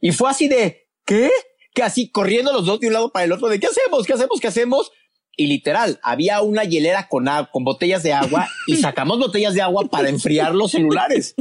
Y 0.00 0.12
fue 0.12 0.30
así 0.30 0.48
de, 0.48 0.88
¿qué? 1.04 1.30
Que 1.74 1.82
así 1.82 2.10
corriendo 2.10 2.52
los 2.52 2.66
dos 2.66 2.80
de 2.80 2.88
un 2.88 2.94
lado 2.94 3.12
para 3.12 3.24
el 3.24 3.32
otro 3.32 3.48
de, 3.48 3.60
¿qué 3.60 3.66
hacemos? 3.66 4.06
¿Qué 4.06 4.14
hacemos? 4.14 4.40
¿Qué 4.40 4.48
hacemos? 4.48 4.92
Y 5.36 5.46
literal, 5.46 6.00
había 6.02 6.42
una 6.42 6.64
hielera 6.64 7.08
con, 7.08 7.26
con 7.52 7.64
botellas 7.64 8.02
de 8.02 8.12
agua 8.12 8.48
y 8.66 8.76
sacamos 8.76 9.18
botellas 9.18 9.54
de 9.54 9.62
agua 9.62 9.88
para 9.88 10.08
enfriar 10.08 10.54
los 10.54 10.72
celulares 10.72 11.34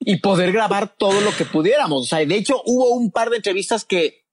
y 0.00 0.16
poder 0.18 0.52
grabar 0.52 0.94
todo 0.96 1.20
lo 1.20 1.34
que 1.36 1.44
pudiéramos. 1.44 2.02
O 2.02 2.06
sea, 2.06 2.24
de 2.24 2.34
hecho 2.34 2.62
hubo 2.64 2.90
un 2.90 3.10
par 3.10 3.30
de 3.30 3.36
entrevistas 3.36 3.84
que 3.84 4.23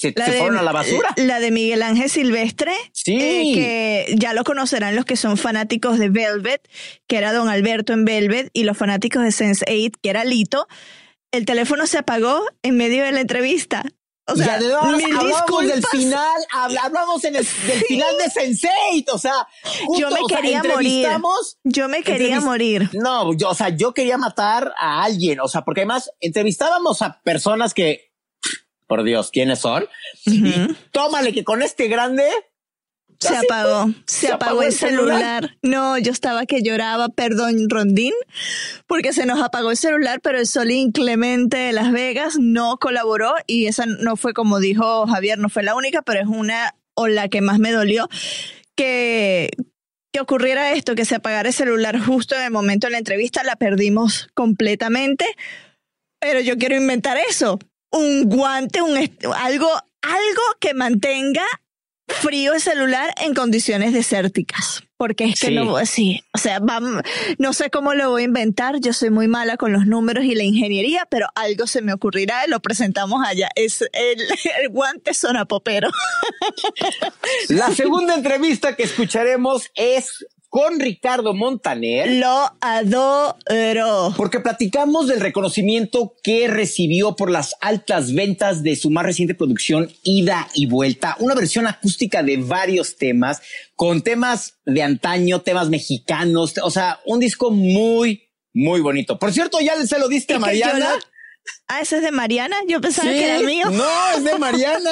se, 0.00 0.14
se 0.16 0.32
fueron 0.32 0.56
a 0.56 0.62
la 0.62 0.72
basura. 0.72 1.12
La 1.16 1.40
de 1.40 1.50
Miguel 1.50 1.82
Ángel 1.82 2.08
Silvestre, 2.08 2.72
sí. 2.94 3.18
Eh, 3.20 3.52
que 3.54 4.14
ya 4.16 4.32
lo 4.32 4.44
conocerán 4.44 4.96
los 4.96 5.04
que 5.04 5.16
son 5.16 5.36
fanáticos 5.36 5.98
de 5.98 6.08
Velvet, 6.08 6.66
que 7.06 7.18
era 7.18 7.34
Don 7.34 7.50
Alberto 7.50 7.92
en 7.92 8.06
Velvet, 8.06 8.48
y 8.54 8.64
los 8.64 8.78
fanáticos 8.78 9.22
de 9.22 9.28
Sense8, 9.28 9.92
que 10.00 10.08
era 10.08 10.24
Lito. 10.24 10.66
El 11.32 11.44
teléfono 11.44 11.86
se 11.86 11.98
apagó 11.98 12.42
en 12.62 12.78
medio 12.78 13.04
de 13.04 13.12
la 13.12 13.20
entrevista. 13.20 13.84
O 14.26 14.36
sea, 14.36 14.58
y 14.58 14.64
además, 14.64 15.02
hablamos 15.18 15.66
del 15.66 15.84
final, 15.86 16.46
hablamos 16.50 17.24
en 17.24 17.36
el, 17.36 17.46
del 17.66 17.80
final 17.80 18.16
de 18.16 18.24
Sense8, 18.24 19.04
o 19.12 19.18
sea, 19.18 19.34
justo, 19.62 20.00
yo 20.00 20.10
me 20.10 20.20
o 20.20 20.28
sea, 20.28 20.36
quería 20.38 20.62
morir. 20.62 21.08
Yo 21.64 21.88
me 21.90 22.02
quería 22.02 22.40
morir. 22.40 22.88
No, 22.94 23.34
yo, 23.34 23.50
o 23.50 23.54
sea, 23.54 23.68
yo 23.68 23.92
quería 23.92 24.16
matar 24.16 24.72
a 24.78 25.02
alguien, 25.02 25.40
o 25.40 25.48
sea, 25.48 25.60
porque 25.62 25.82
además 25.82 26.10
entrevistábamos 26.20 27.02
a 27.02 27.20
personas 27.22 27.74
que 27.74 28.09
por 28.90 29.04
Dios, 29.04 29.30
¿quiénes 29.30 29.60
son? 29.60 29.84
Uh 30.26 30.30
-huh. 30.30 30.70
Y 30.72 30.76
tómale 30.90 31.32
que 31.32 31.44
con 31.44 31.62
este 31.62 31.86
grande 31.86 32.28
se 33.20 33.36
apagó, 33.36 33.86
se, 34.04 34.26
se, 34.26 34.32
apagó, 34.32 34.62
el 34.64 34.72
celular. 34.72 35.44
celular. 35.44 35.58
No, 35.62 35.96
yo 35.96 36.10
estaba 36.10 36.44
que 36.44 36.60
lloraba, 36.60 37.08
perdón, 37.08 37.70
Rondín, 37.70 38.14
porque 38.88 39.12
se 39.12 39.26
nos 39.26 39.40
apagó 39.40 39.70
el 39.70 39.76
celular, 39.76 40.20
pero 40.20 40.40
el 40.40 40.46
sol 40.48 40.72
inclemente 40.72 41.56
de 41.56 41.72
Las 41.72 41.92
Vegas 41.92 42.36
no 42.40 42.78
colaboró 42.78 43.32
y 43.46 43.66
esa 43.66 43.86
no 43.86 44.16
fue 44.16 44.34
como 44.34 44.58
dijo 44.58 45.06
Javier, 45.06 45.38
no 45.38 45.48
fue 45.48 45.62
la 45.62 45.76
única, 45.76 46.02
pero 46.02 46.20
es 46.20 46.26
una 46.26 46.74
o 46.94 47.06
la 47.06 47.28
que 47.28 47.42
más 47.42 47.60
me 47.60 47.70
dolió 47.70 48.08
que 48.74 49.50
que 50.12 50.20
ocurriera 50.20 50.72
esto, 50.72 50.96
que 50.96 51.04
se 51.04 51.14
apagara 51.14 51.50
el 51.50 51.54
celular 51.54 51.96
justo 52.00 52.34
en 52.34 52.42
el 52.42 52.50
momento 52.50 52.88
de 52.88 52.90
la 52.90 52.98
entrevista, 52.98 53.44
la 53.44 53.54
perdimos 53.54 54.28
completamente. 54.34 55.24
Pero 56.18 56.40
yo 56.40 56.58
quiero 56.58 56.74
inventar 56.74 57.16
eso, 57.16 57.60
un 57.90 58.28
guante, 58.28 58.82
un 58.82 58.96
algo, 59.34 59.70
algo 60.02 60.42
que 60.60 60.74
mantenga 60.74 61.44
frío 62.10 62.54
el 62.54 62.60
celular 62.60 63.14
en 63.20 63.34
condiciones 63.34 63.92
desérticas. 63.92 64.82
Porque 64.96 65.24
es 65.24 65.40
que 65.40 65.46
sí. 65.46 65.54
no, 65.54 65.86
sí, 65.86 66.22
o 66.34 66.38
sea, 66.38 66.58
vamos, 66.60 67.02
no 67.38 67.54
sé 67.54 67.70
cómo 67.70 67.94
lo 67.94 68.10
voy 68.10 68.22
a 68.22 68.24
inventar, 68.26 68.80
yo 68.80 68.92
soy 68.92 69.08
muy 69.08 69.28
mala 69.28 69.56
con 69.56 69.72
los 69.72 69.86
números 69.86 70.24
y 70.24 70.34
la 70.34 70.42
ingeniería, 70.42 71.06
pero 71.10 71.26
algo 71.34 71.66
se 71.66 71.80
me 71.80 71.94
ocurrirá 71.94 72.46
y 72.46 72.50
lo 72.50 72.60
presentamos 72.60 73.26
allá. 73.26 73.48
Es 73.54 73.80
el, 73.80 74.20
el 74.60 74.68
guante 74.68 75.14
sonapopero. 75.14 75.88
La 77.48 77.70
segunda 77.70 78.14
entrevista 78.14 78.76
que 78.76 78.82
escucharemos 78.82 79.70
es 79.74 80.26
con 80.50 80.80
Ricardo 80.80 81.32
Montaner. 81.32 82.10
Lo 82.16 82.52
adoro. 82.60 84.12
Porque 84.16 84.40
platicamos 84.40 85.06
del 85.06 85.20
reconocimiento 85.20 86.14
que 86.22 86.48
recibió 86.48 87.14
por 87.14 87.30
las 87.30 87.54
altas 87.60 88.12
ventas 88.12 88.62
de 88.64 88.74
su 88.74 88.90
más 88.90 89.06
reciente 89.06 89.36
producción, 89.36 89.90
Ida 90.02 90.48
y 90.54 90.66
Vuelta, 90.66 91.16
una 91.20 91.36
versión 91.36 91.68
acústica 91.68 92.24
de 92.24 92.36
varios 92.36 92.96
temas, 92.96 93.40
con 93.76 94.02
temas 94.02 94.58
de 94.66 94.82
antaño, 94.82 95.40
temas 95.40 95.70
mexicanos, 95.70 96.54
o 96.62 96.70
sea, 96.70 96.98
un 97.06 97.20
disco 97.20 97.52
muy, 97.52 98.24
muy 98.52 98.80
bonito. 98.80 99.18
Por 99.20 99.32
cierto, 99.32 99.60
ya 99.60 99.76
se 99.86 99.98
lo 100.00 100.08
diste 100.08 100.34
a 100.34 100.40
Mariana. 100.40 100.98
Ah, 101.72 101.80
ese 101.80 101.98
es 101.98 102.02
de 102.02 102.10
Mariana. 102.10 102.56
Yo 102.66 102.80
pensaba 102.80 103.08
¿Sí? 103.08 103.16
que 103.16 103.24
era 103.24 103.40
mío. 103.40 103.70
No, 103.70 104.10
es 104.16 104.24
de 104.24 104.36
Mariana. 104.38 104.90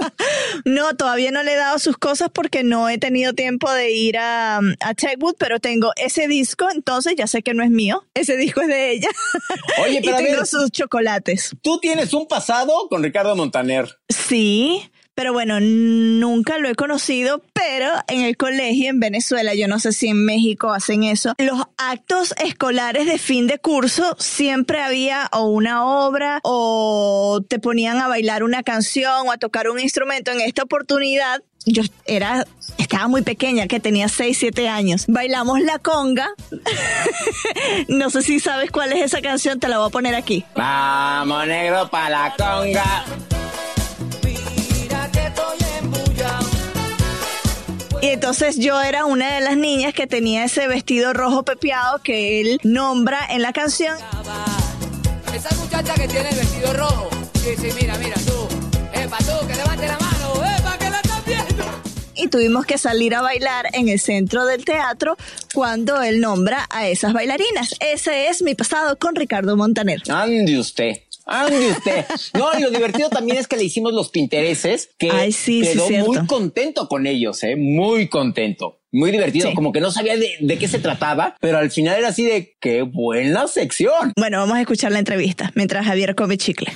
no, 0.64 0.96
todavía 0.96 1.30
no 1.30 1.44
le 1.44 1.52
he 1.52 1.56
dado 1.56 1.78
sus 1.78 1.96
cosas 1.96 2.30
porque 2.34 2.64
no 2.64 2.88
he 2.88 2.98
tenido 2.98 3.32
tiempo 3.32 3.70
de 3.70 3.92
ir 3.92 4.18
a, 4.18 4.58
a 4.58 4.94
Techwood, 4.94 5.36
pero 5.38 5.60
tengo 5.60 5.92
ese 5.96 6.26
disco, 6.26 6.68
entonces 6.74 7.14
ya 7.16 7.28
sé 7.28 7.42
que 7.42 7.54
no 7.54 7.62
es 7.62 7.70
mío. 7.70 8.04
Ese 8.14 8.36
disco 8.36 8.60
es 8.62 8.68
de 8.68 8.90
ella. 8.90 9.08
Oye, 9.84 10.00
pero 10.04 10.16
y 10.20 10.24
tengo 10.24 10.38
ver, 10.38 10.46
sus 10.46 10.70
chocolates. 10.72 11.52
Tú 11.62 11.78
tienes 11.78 12.12
un 12.12 12.26
pasado 12.26 12.88
con 12.88 13.04
Ricardo 13.04 13.36
Montaner. 13.36 13.98
Sí. 14.08 14.90
Pero 15.14 15.32
bueno, 15.32 15.58
nunca 15.60 16.58
lo 16.58 16.68
he 16.68 16.74
conocido, 16.74 17.42
pero 17.52 17.90
en 18.08 18.22
el 18.22 18.36
colegio 18.36 18.88
en 18.90 19.00
Venezuela, 19.00 19.54
yo 19.54 19.68
no 19.68 19.78
sé 19.78 19.92
si 19.92 20.08
en 20.08 20.24
México 20.24 20.72
hacen 20.72 21.04
eso, 21.04 21.34
los 21.38 21.62
actos 21.76 22.34
escolares 22.42 23.06
de 23.06 23.18
fin 23.18 23.46
de 23.46 23.58
curso 23.58 24.16
siempre 24.18 24.80
había 24.80 25.28
o 25.32 25.46
una 25.46 25.84
obra 25.84 26.40
o 26.42 27.40
te 27.48 27.58
ponían 27.58 27.98
a 27.98 28.08
bailar 28.08 28.42
una 28.42 28.62
canción 28.62 29.28
o 29.28 29.32
a 29.32 29.38
tocar 29.38 29.68
un 29.68 29.80
instrumento. 29.80 30.30
En 30.30 30.40
esta 30.40 30.62
oportunidad 30.62 31.42
yo 31.66 31.82
era, 32.06 32.46
estaba 32.78 33.08
muy 33.08 33.22
pequeña, 33.22 33.66
que 33.66 33.80
tenía 33.80 34.08
6, 34.08 34.36
7 34.38 34.68
años. 34.68 35.04
Bailamos 35.08 35.60
la 35.60 35.78
conga. 35.78 36.30
no 37.88 38.10
sé 38.10 38.22
si 38.22 38.40
sabes 38.40 38.70
cuál 38.70 38.92
es 38.92 39.04
esa 39.04 39.20
canción, 39.20 39.60
te 39.60 39.68
la 39.68 39.78
voy 39.78 39.88
a 39.88 39.90
poner 39.90 40.14
aquí. 40.14 40.44
Vamos 40.54 41.46
negro 41.46 41.88
para 41.90 42.08
la 42.08 42.34
conga. 42.36 43.04
Y 48.02 48.06
entonces 48.08 48.56
yo 48.56 48.80
era 48.80 49.04
una 49.04 49.34
de 49.34 49.40
las 49.42 49.58
niñas 49.58 49.92
que 49.92 50.06
tenía 50.06 50.44
ese 50.44 50.66
vestido 50.68 51.12
rojo 51.12 51.42
pepeado 51.44 52.00
que 52.02 52.40
él 52.40 52.58
nombra 52.62 53.18
en 53.28 53.42
la 53.42 53.52
canción. 53.52 53.94
Esa 55.34 55.54
muchacha 55.56 55.94
que 55.94 56.08
tiene 56.08 56.30
el 56.30 56.36
vestido 56.36 56.72
rojo, 56.72 57.10
que 57.44 57.50
dice, 57.50 57.74
mira, 57.78 57.98
mira, 57.98 58.16
tú, 58.26 58.48
epa, 58.94 59.18
tú, 59.18 59.46
que 59.46 59.54
levante 59.54 59.86
la 59.86 59.98
mano, 59.98 60.34
epa, 60.58 60.78
que 60.78 60.90
la 60.90 60.96
estás 60.96 61.26
viendo. 61.26 61.64
Y 62.14 62.28
tuvimos 62.28 62.64
que 62.64 62.78
salir 62.78 63.14
a 63.14 63.20
bailar 63.20 63.66
en 63.74 63.90
el 63.90 64.00
centro 64.00 64.46
del 64.46 64.64
teatro 64.64 65.18
cuando 65.52 66.02
él 66.02 66.20
nombra 66.20 66.66
a 66.70 66.88
esas 66.88 67.12
bailarinas. 67.12 67.74
Ese 67.80 68.28
es 68.28 68.40
mi 68.40 68.54
pasado 68.54 68.98
con 68.98 69.14
Ricardo 69.14 69.58
Montaner. 69.58 70.02
Ande 70.08 70.58
usted. 70.58 71.02
Ande 71.26 71.68
usted. 71.70 72.04
No, 72.34 72.48
y 72.58 72.62
lo 72.62 72.70
divertido 72.70 73.08
también 73.10 73.36
es 73.38 73.46
que 73.46 73.56
le 73.56 73.64
hicimos 73.64 73.92
los 73.92 74.10
pintereses, 74.10 74.90
que 74.98 75.10
Ay, 75.10 75.32
sí, 75.32 75.62
quedó 75.62 75.88
muy 76.06 76.26
contento 76.26 76.88
con 76.88 77.06
ellos, 77.06 77.42
eh, 77.44 77.56
muy 77.56 78.08
contento. 78.08 78.78
Muy 78.92 79.12
divertido, 79.12 79.48
Sí. 79.50 79.54
como 79.54 79.70
que 79.70 79.80
no 79.80 79.92
sabía 79.92 80.16
de, 80.16 80.32
de 80.40 80.58
qué 80.58 80.66
se 80.66 80.80
trataba, 80.80 81.36
pero 81.40 81.58
al 81.58 81.70
final 81.70 81.96
era 81.98 82.08
así 82.08 82.24
de 82.24 82.56
qué 82.60 82.82
buena 82.82 83.46
sección. 83.46 84.12
Bueno, 84.16 84.38
vamos 84.38 84.56
a 84.56 84.60
escuchar 84.60 84.90
la 84.90 84.98
entrevista 84.98 85.52
mientras 85.54 85.86
Javier 85.86 86.16
come 86.16 86.36
chicle. 86.38 86.72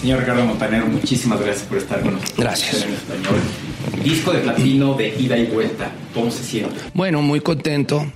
Señor 0.00 0.20
Ricardo 0.20 0.44
Montaner, 0.46 0.84
muchísimas 0.86 1.40
gracias 1.40 1.66
por 1.66 1.76
estar 1.78 2.00
con 2.00 2.14
nosotros. 2.14 2.38
Gracias. 2.38 2.82
En 2.84 2.94
español. 2.94 3.40
Disco 4.02 4.32
de 4.32 4.38
platino 4.40 4.94
de 4.94 5.14
ida 5.18 5.36
y 5.36 5.44
vuelta. 5.46 5.90
¿Cómo 6.14 6.30
se 6.30 6.42
siente? 6.42 6.74
Bueno, 6.94 7.20
muy 7.20 7.40
contento. 7.40 8.10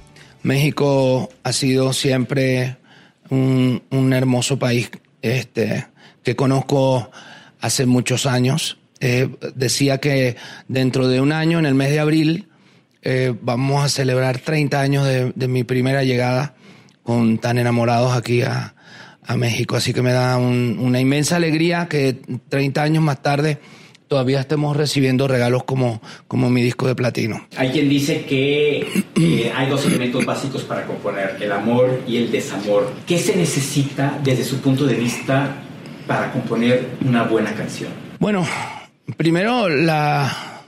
México 0.44 1.28
ha 1.42 1.52
sido 1.52 1.92
siempre 1.92 2.76
un, 3.30 3.82
un 3.90 4.12
hermoso 4.12 4.58
país 4.58 4.90
este, 5.22 5.86
que 6.22 6.36
conozco 6.36 7.10
hace 7.60 7.86
muchos 7.86 8.26
años. 8.26 8.78
Eh, 9.00 9.28
decía 9.56 9.98
que 9.98 10.36
dentro 10.68 11.08
de 11.08 11.20
un 11.20 11.32
año, 11.32 11.58
en 11.58 11.66
el 11.66 11.74
mes 11.74 11.90
de 11.90 11.98
abril, 12.00 12.48
eh, 13.02 13.34
vamos 13.42 13.84
a 13.84 13.88
celebrar 13.88 14.38
30 14.38 14.80
años 14.80 15.06
de, 15.06 15.32
de 15.34 15.48
mi 15.48 15.64
primera 15.64 16.04
llegada 16.04 16.54
con 17.02 17.38
tan 17.38 17.58
enamorados 17.58 18.14
aquí 18.16 18.42
a, 18.42 18.74
a 19.26 19.36
México. 19.36 19.76
Así 19.76 19.92
que 19.92 20.02
me 20.02 20.12
da 20.12 20.36
un- 20.36 20.78
una 20.80 21.00
inmensa 21.00 21.36
alegría 21.36 21.86
que 21.88 22.18
30 22.48 22.82
años 22.82 23.02
más 23.02 23.20
tarde 23.22 23.58
todavía 24.14 24.38
estemos 24.38 24.76
recibiendo 24.76 25.26
regalos 25.26 25.64
como, 25.64 26.00
como 26.28 26.48
mi 26.48 26.62
disco 26.62 26.86
de 26.86 26.94
platino. 26.94 27.48
Hay 27.56 27.70
quien 27.70 27.88
dice 27.88 28.24
que 28.24 28.86
eh, 29.16 29.52
hay 29.52 29.68
dos 29.68 29.84
elementos 29.86 30.24
básicos 30.24 30.62
para 30.62 30.86
componer, 30.86 31.36
el 31.40 31.50
amor 31.50 32.00
y 32.06 32.18
el 32.18 32.30
desamor. 32.30 32.92
¿Qué 33.08 33.18
se 33.18 33.34
necesita 33.34 34.20
desde 34.22 34.44
su 34.44 34.60
punto 34.60 34.86
de 34.86 34.94
vista 34.94 35.56
para 36.06 36.30
componer 36.30 36.90
una 37.04 37.24
buena 37.24 37.52
canción? 37.54 37.90
Bueno, 38.20 38.46
primero 39.16 39.68
la, 39.68 40.62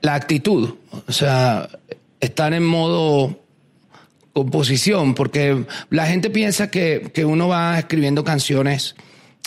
la 0.00 0.14
actitud, 0.14 0.70
o 1.06 1.12
sea, 1.12 1.68
estar 2.20 2.54
en 2.54 2.64
modo 2.64 3.38
composición, 4.32 5.12
porque 5.12 5.66
la 5.90 6.06
gente 6.06 6.30
piensa 6.30 6.70
que, 6.70 7.10
que 7.12 7.26
uno 7.26 7.48
va 7.48 7.78
escribiendo 7.78 8.24
canciones 8.24 8.96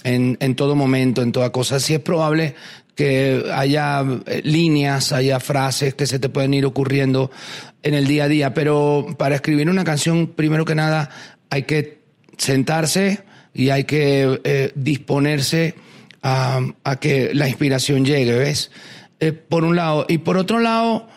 en, 0.05 0.55
todo 0.55 0.75
momento, 0.75 1.21
en 1.21 1.31
toda 1.31 1.51
cosa. 1.51 1.79
Sí 1.79 1.95
es 1.95 1.99
probable 1.99 2.55
que 2.95 3.43
haya 3.53 4.05
eh, 4.25 4.41
líneas, 4.45 5.11
haya 5.11 5.41
frases 5.41 5.95
que 5.95 6.07
se 6.07 6.19
te 6.19 6.29
pueden 6.29 6.53
ir 6.53 6.65
ocurriendo 6.65 7.31
en 7.83 7.93
el 7.93 8.07
día 8.07 8.23
a 8.23 8.27
día, 8.27 8.53
pero 8.53 9.05
para 9.17 9.35
escribir 9.35 9.69
una 9.69 9.83
canción, 9.83 10.27
primero 10.27 10.63
que 10.63 10.75
nada, 10.75 11.09
hay 11.49 11.63
que 11.63 11.99
sentarse 12.37 13.23
y 13.53 13.69
hay 13.69 13.85
que 13.85 14.41
eh, 14.43 14.71
disponerse 14.75 15.75
a, 16.21 16.97
que 16.99 17.33
la 17.33 17.47
inspiración 17.47 18.03
llegue, 18.03 18.33
¿ves? 18.33 18.71
Eh, 19.19 19.31
por 19.31 19.63
un 19.63 19.75
lado. 19.75 20.05
Y 20.09 20.17
por 20.17 20.37
otro 20.37 20.59
lado, 20.59 21.07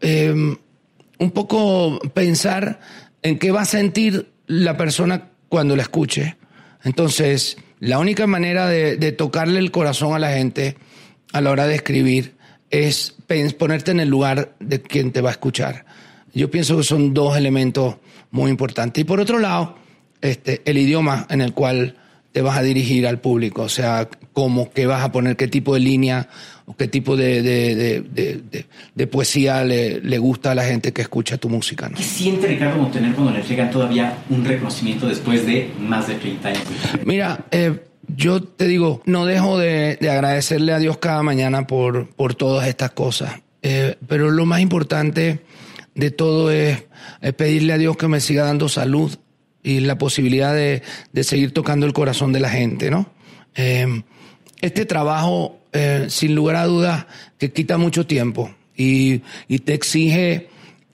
eh, 0.00 0.56
un 1.18 1.30
poco 1.30 2.00
pensar 2.12 2.80
en 3.22 3.38
qué 3.38 3.52
va 3.52 3.62
a 3.62 3.66
sentir 3.66 4.28
la 4.46 4.76
persona 4.76 5.30
cuando 5.48 5.76
la 5.76 5.82
escuche. 5.82 6.36
Entonces, 6.82 7.56
la 7.80 7.98
única 7.98 8.26
manera 8.26 8.66
de, 8.66 8.96
de 8.96 9.12
tocarle 9.12 9.58
el 9.58 9.70
corazón 9.70 10.14
a 10.14 10.18
la 10.18 10.32
gente 10.32 10.76
a 11.32 11.40
la 11.40 11.50
hora 11.50 11.66
de 11.66 11.74
escribir 11.74 12.34
es 12.70 13.14
ponerte 13.58 13.90
en 13.90 14.00
el 14.00 14.08
lugar 14.08 14.54
de 14.60 14.82
quien 14.82 15.12
te 15.12 15.20
va 15.20 15.30
a 15.30 15.32
escuchar. 15.32 15.84
Yo 16.32 16.50
pienso 16.50 16.76
que 16.76 16.82
son 16.82 17.14
dos 17.14 17.36
elementos 17.36 17.96
muy 18.30 18.50
importantes. 18.50 19.00
Y 19.00 19.04
por 19.04 19.20
otro 19.20 19.38
lado, 19.38 19.76
este, 20.20 20.62
el 20.64 20.78
idioma 20.78 21.26
en 21.30 21.40
el 21.40 21.52
cual 21.52 21.96
te 22.36 22.42
vas 22.42 22.58
a 22.58 22.62
dirigir 22.62 23.06
al 23.06 23.18
público, 23.18 23.62
o 23.62 23.68
sea, 23.70 24.10
cómo, 24.34 24.70
qué 24.70 24.84
vas 24.84 25.02
a 25.02 25.10
poner, 25.10 25.36
qué 25.36 25.48
tipo 25.48 25.72
de 25.72 25.80
línea 25.80 26.28
o 26.66 26.76
qué 26.76 26.86
tipo 26.86 27.16
de, 27.16 27.40
de- 27.40 28.02
de- 28.94 29.06
poesía 29.06 29.64
le, 29.64 30.02
le 30.02 30.18
gusta 30.18 30.50
a 30.50 30.54
la 30.54 30.64
gente 30.64 30.92
que 30.92 31.00
escucha 31.00 31.38
tu 31.38 31.48
música. 31.48 31.88
¿no? 31.88 31.96
¿Qué 31.96 32.02
siente 32.02 32.46
Ricardo 32.48 32.76
Montaner 32.76 33.14
cuando 33.14 33.32
le 33.32 33.42
llegan 33.42 33.70
todavía 33.70 34.18
un 34.28 34.44
reconocimiento 34.44 35.08
después 35.08 35.46
de 35.46 35.70
más 35.80 36.08
de 36.08 36.16
30 36.16 36.48
años? 36.50 36.62
Mira, 37.06 37.46
eh, 37.52 37.80
yo 38.14 38.42
te 38.42 38.66
digo, 38.68 39.00
no 39.06 39.24
dejo 39.24 39.56
de, 39.56 39.96
de 39.98 40.10
agradecerle 40.10 40.74
a 40.74 40.78
Dios 40.78 40.98
cada 40.98 41.22
mañana 41.22 41.66
por, 41.66 42.10
por 42.16 42.34
todas 42.34 42.68
estas 42.68 42.90
cosas. 42.90 43.32
Eh, 43.62 43.96
pero 44.06 44.30
lo 44.30 44.44
más 44.44 44.60
importante 44.60 45.40
de 45.94 46.10
todo 46.10 46.50
es, 46.50 46.84
es 47.22 47.32
pedirle 47.32 47.72
a 47.72 47.78
Dios 47.78 47.96
que 47.96 48.08
me 48.08 48.20
siga 48.20 48.44
dando 48.44 48.68
salud 48.68 49.16
y 49.66 49.80
la 49.80 49.98
posibilidad 49.98 50.54
de, 50.54 50.82
de 51.12 51.24
seguir 51.24 51.52
tocando 51.52 51.86
el 51.86 51.92
corazón 51.92 52.32
de 52.32 52.38
la 52.40 52.50
gente, 52.50 52.88
¿no? 52.88 53.10
Eh, 53.56 54.02
este 54.60 54.86
trabajo, 54.86 55.58
eh, 55.72 56.06
sin 56.08 56.34
lugar 56.36 56.56
a 56.56 56.66
dudas, 56.66 57.06
que 57.36 57.52
quita 57.52 57.76
mucho 57.76 58.06
tiempo 58.06 58.54
y, 58.76 59.22
te 59.64 59.74
exige 59.74 60.48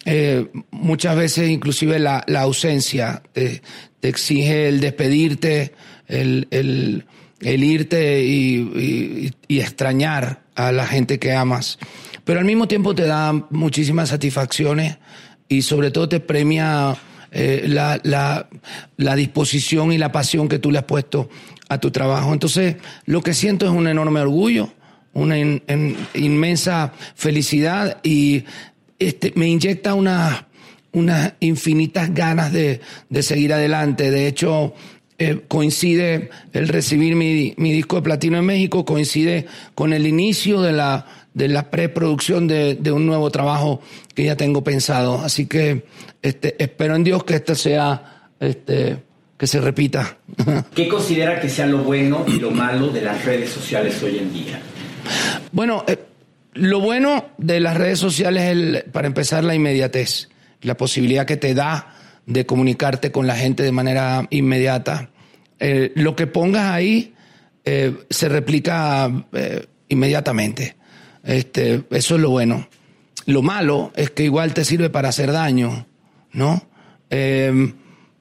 eh, 0.07 0.47
muchas 0.71 1.17
veces 1.17 1.51
inclusive 1.51 1.99
la, 1.99 2.25
la 2.27 2.41
ausencia, 2.41 3.23
te, 3.33 3.61
te 4.01 4.09
exige 4.09 4.69
el 4.69 4.81
despedirte, 4.81 5.75
el, 6.09 6.49
el- 6.51 7.05
irte 7.45 8.23
y- 8.25 9.33
y 9.49 9.61
extrañar 9.61 10.43
a 10.55 10.71
la 10.73 10.87
gente 10.87 11.19
que 11.19 11.33
amas. 11.33 11.79
Pero 12.25 12.39
al 12.39 12.47
mismo 12.47 12.69
tiempo 12.69 12.95
te 12.95 13.03
da 13.05 13.33
muchísimas 13.51 14.09
satisfacciones 14.11 14.97
y 15.49 15.63
sobre 15.63 15.91
todo 15.91 16.09
te 16.09 16.21
premia 16.21 16.97
eh, 17.33 17.65
la, 17.67 17.99
la- 18.05 18.49
disposición 19.17 19.93
y 19.93 19.99
la 19.99 20.13
pasión 20.13 20.49
que 20.49 20.59
tú 20.59 20.71
le 20.71 20.79
has 20.79 20.85
puesto 20.85 21.29
a 21.69 21.79
tu 21.79 21.91
trabajo. 21.91 22.33
Entonces, 22.33 22.77
lo 23.07 23.23
que 23.23 23.35
siento 23.35 23.67
es 23.67 23.73
un 23.73 23.89
enorme 23.89 24.21
orgullo, 24.21 24.73
una 25.15 25.39
in- 25.39 25.63
en- 25.67 25.97
inmensa 26.15 26.93
felicidad 27.15 27.99
y 28.03 28.45
este, 28.99 29.33
me 29.37 29.49
inyecta 29.49 29.95
unas 29.95 30.45
unas 30.95 31.33
infinitas 31.41 32.13
ganas 32.13 32.53
de, 32.53 32.81
de 33.09 33.23
seguir 33.23 33.55
adelante. 33.55 34.11
De 34.11 34.27
hecho, 34.27 34.75
eh, 35.19 35.41
coincide 35.49 36.29
el 36.53 36.69
recibir 36.69 37.17
mi, 37.17 37.55
mi 37.57 37.73
disco 37.73 37.97
de 37.97 38.03
platino 38.03 38.37
en 38.37 38.45
México, 38.45 38.85
coincide 38.85 39.47
con 39.75 39.95
el 39.95 40.07
inicio 40.07 40.61
de 40.61 40.73
la, 40.73 41.07
de 41.35 41.49
la 41.49 41.71
preproducción 41.71 42.47
de, 42.47 42.75
de 42.75 42.93
un 42.93 43.07
nuevo 43.07 43.31
trabajo 43.31 43.81
que 44.15 44.25
ya 44.25 44.37
tengo 44.37 44.63
pensado. 44.63 45.21
Así 45.23 45.47
que 45.47 45.85
este, 46.21 46.63
espero 46.63 46.95
en 46.97 47.05
Dios 47.05 47.25
que 47.25 47.35
esto 47.35 47.55
sea, 47.55 48.29
este, 48.39 48.99
que 49.39 49.47
se 49.47 49.61
repita. 49.61 50.19
¿Qué 50.75 50.89
considera 50.89 51.41
que 51.41 51.49
sea 51.49 51.67
lo 51.67 51.79
bueno 51.79 52.25
y 52.29 52.39
lo 52.39 52.51
malo 52.51 52.89
de 52.89 53.01
las 53.03 53.25
redes 53.25 53.51
sociales 53.51 54.03
hoy 54.03 54.19
en 54.19 54.33
día? 54.33 54.61
Bueno, 55.53 55.85
eh, 55.89 55.97
lo 56.55 56.81
bueno 56.81 57.27
de 57.39 57.61
las 57.61 57.77
redes 57.77 57.99
sociales 57.99 58.43
es, 58.45 58.51
el- 58.51 58.85
para 58.93 59.07
empezar, 59.07 59.43
la 59.43 59.55
inmediatez, 59.55 60.29
la 60.61 60.77
posibilidad 60.77 61.25
que 61.27 61.37
te 61.39 61.55
da 61.55 61.97
de 62.27 62.47
comunicarte 62.47 63.11
con 63.11 63.27
la 63.27 63.35
gente 63.37 63.63
de 63.63 63.73
manera 63.73 64.27
inmediata. 64.31 65.11
Eh, 65.59 65.93
lo 65.97 66.15
que 66.15 66.27
pongas 66.27 66.71
ahí 66.73 67.15
eh, 67.65 67.95
se 68.11 68.29
replica 68.29 69.11
inmediatamente. 69.89 70.77
Este, 71.25 71.85
eso 71.91 72.15
es 72.17 72.21
lo 72.21 72.31
bueno. 72.31 72.69
Lo 73.27 73.43
malo 73.43 73.93
es 73.95 74.11
que 74.11 74.25
igual 74.25 74.55
te 74.55 74.65
sirve 74.65 74.91
para 74.91 75.09
hacer 75.09 75.33
daño, 75.33 75.87
¿no? 76.33 76.63
Eh, 77.11 77.73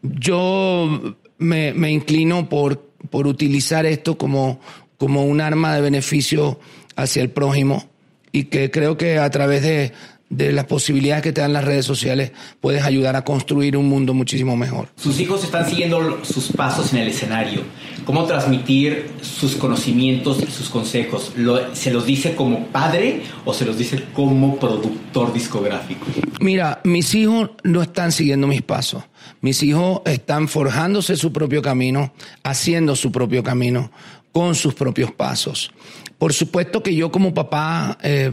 yo 0.01 1.15
me, 1.37 1.73
me 1.73 1.91
inclino 1.91 2.49
por, 2.49 2.91
por 3.09 3.27
utilizar 3.27 3.85
esto 3.85 4.17
como, 4.17 4.59
como 4.97 5.25
un 5.25 5.41
arma 5.41 5.73
de 5.73 5.81
beneficio 5.81 6.59
hacia 6.95 7.21
el 7.21 7.29
prójimo 7.31 7.89
y 8.31 8.45
que 8.45 8.71
creo 8.71 8.97
que 8.97 9.17
a 9.17 9.29
través 9.29 9.63
de, 9.63 9.91
de 10.31 10.51
las 10.53 10.65
posibilidades 10.65 11.21
que 11.23 11.33
te 11.33 11.41
dan 11.41 11.51
las 11.53 11.65
redes 11.65 11.85
sociales 11.85 12.31
puedes 12.61 12.83
ayudar 12.83 13.15
a 13.17 13.23
construir 13.23 13.75
un 13.77 13.87
mundo 13.89 14.13
muchísimo 14.13 14.55
mejor. 14.55 14.87
Sus 14.95 15.19
hijos 15.19 15.43
están 15.43 15.69
siguiendo 15.69 16.23
sus 16.23 16.53
pasos 16.53 16.93
en 16.93 16.99
el 16.99 17.09
escenario. 17.09 17.61
¿Cómo 18.05 18.23
transmitir 18.25 19.11
sus 19.21 19.55
conocimientos 19.57 20.41
y 20.41 20.49
sus 20.49 20.69
consejos? 20.69 21.33
¿Lo- 21.35 21.75
¿Se 21.75 21.91
los 21.91 22.05
dice 22.05 22.33
como 22.33 22.65
padre 22.67 23.23
o 23.45 23.53
se 23.53 23.65
los 23.65 23.77
dice 23.77 24.03
como 24.13 24.57
productor 24.57 25.33
discográfico? 25.33 26.05
Mira, 26.39 26.79
mis 26.85 27.13
hijos 27.13 27.51
no 27.63 27.81
están 27.81 28.11
siguiendo 28.13 28.47
mis 28.47 28.61
pasos. 28.61 29.03
Mis 29.41 29.61
hijos 29.63 30.01
están 30.05 30.47
forjándose 30.47 31.15
su 31.17 31.31
propio 31.33 31.61
camino, 31.61 32.13
haciendo 32.43 32.95
su 32.95 33.11
propio 33.11 33.43
camino, 33.43 33.91
con 34.31 34.55
sus 34.55 34.73
propios 34.73 35.11
pasos. 35.11 35.71
Por 36.17 36.31
supuesto 36.31 36.81
que 36.81 36.95
yo 36.95 37.11
como 37.11 37.33
papá 37.33 37.97
eh, 38.01 38.31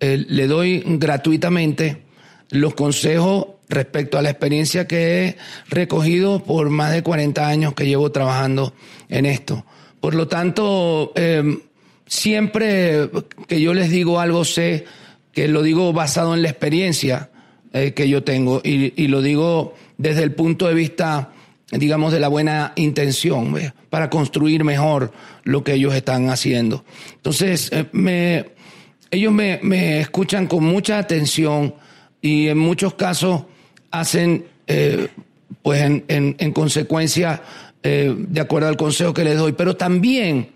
eh, 0.00 0.24
le 0.28 0.46
doy 0.46 0.82
gratuitamente 0.86 2.02
los 2.50 2.74
consejos 2.74 3.46
respecto 3.68 4.18
a 4.18 4.22
la 4.22 4.30
experiencia 4.30 4.86
que 4.86 5.24
he 5.24 5.36
recogido 5.68 6.42
por 6.42 6.70
más 6.70 6.92
de 6.92 7.02
40 7.02 7.46
años 7.46 7.74
que 7.74 7.86
llevo 7.86 8.10
trabajando 8.10 8.74
en 9.08 9.26
esto. 9.26 9.64
Por 10.00 10.14
lo 10.14 10.26
tanto, 10.26 11.12
em, 11.14 11.60
siempre 12.06 13.10
que 13.46 13.60
yo 13.60 13.72
les 13.72 13.90
digo 13.90 14.18
algo, 14.18 14.44
sé 14.44 14.84
que 15.32 15.46
lo 15.46 15.62
digo 15.62 15.92
basado 15.92 16.34
en 16.34 16.42
la 16.42 16.48
experiencia 16.48 17.30
eh, 17.72 17.92
que 17.92 18.08
yo 18.08 18.24
tengo 18.24 18.60
y, 18.64 19.06
lo 19.06 19.22
digo 19.22 19.74
desde 19.96 20.24
el 20.24 20.32
punto 20.32 20.66
de 20.66 20.74
vista, 20.74 21.30
digamos, 21.70 22.12
de 22.12 22.18
la 22.18 22.26
buena 22.26 22.72
intención, 22.74 23.54
para 23.90 24.10
construir 24.10 24.64
mejor 24.64 25.12
lo 25.44 25.62
que 25.62 25.74
ellos 25.74 25.94
están 25.94 26.30
haciendo. 26.30 26.84
Entonces, 27.14 27.70
eh, 27.72 27.86
me, 27.92 28.46
ellos 29.10 29.32
me, 29.32 29.58
me 29.62 30.00
escuchan 30.00 30.46
con 30.46 30.64
mucha 30.64 30.98
atención 30.98 31.74
y 32.20 32.48
en 32.48 32.58
muchos 32.58 32.94
casos 32.94 33.42
hacen, 33.90 34.46
eh, 34.66 35.08
pues 35.62 35.82
en, 35.82 36.04
en, 36.08 36.52
consecuencia, 36.52 37.42
eh, 37.82 38.14
de 38.16 38.40
acuerdo 38.40 38.68
al 38.68 38.76
consejo 38.76 39.12
que 39.12 39.24
les 39.24 39.36
doy, 39.36 39.52
pero 39.52 39.76
también 39.76 40.50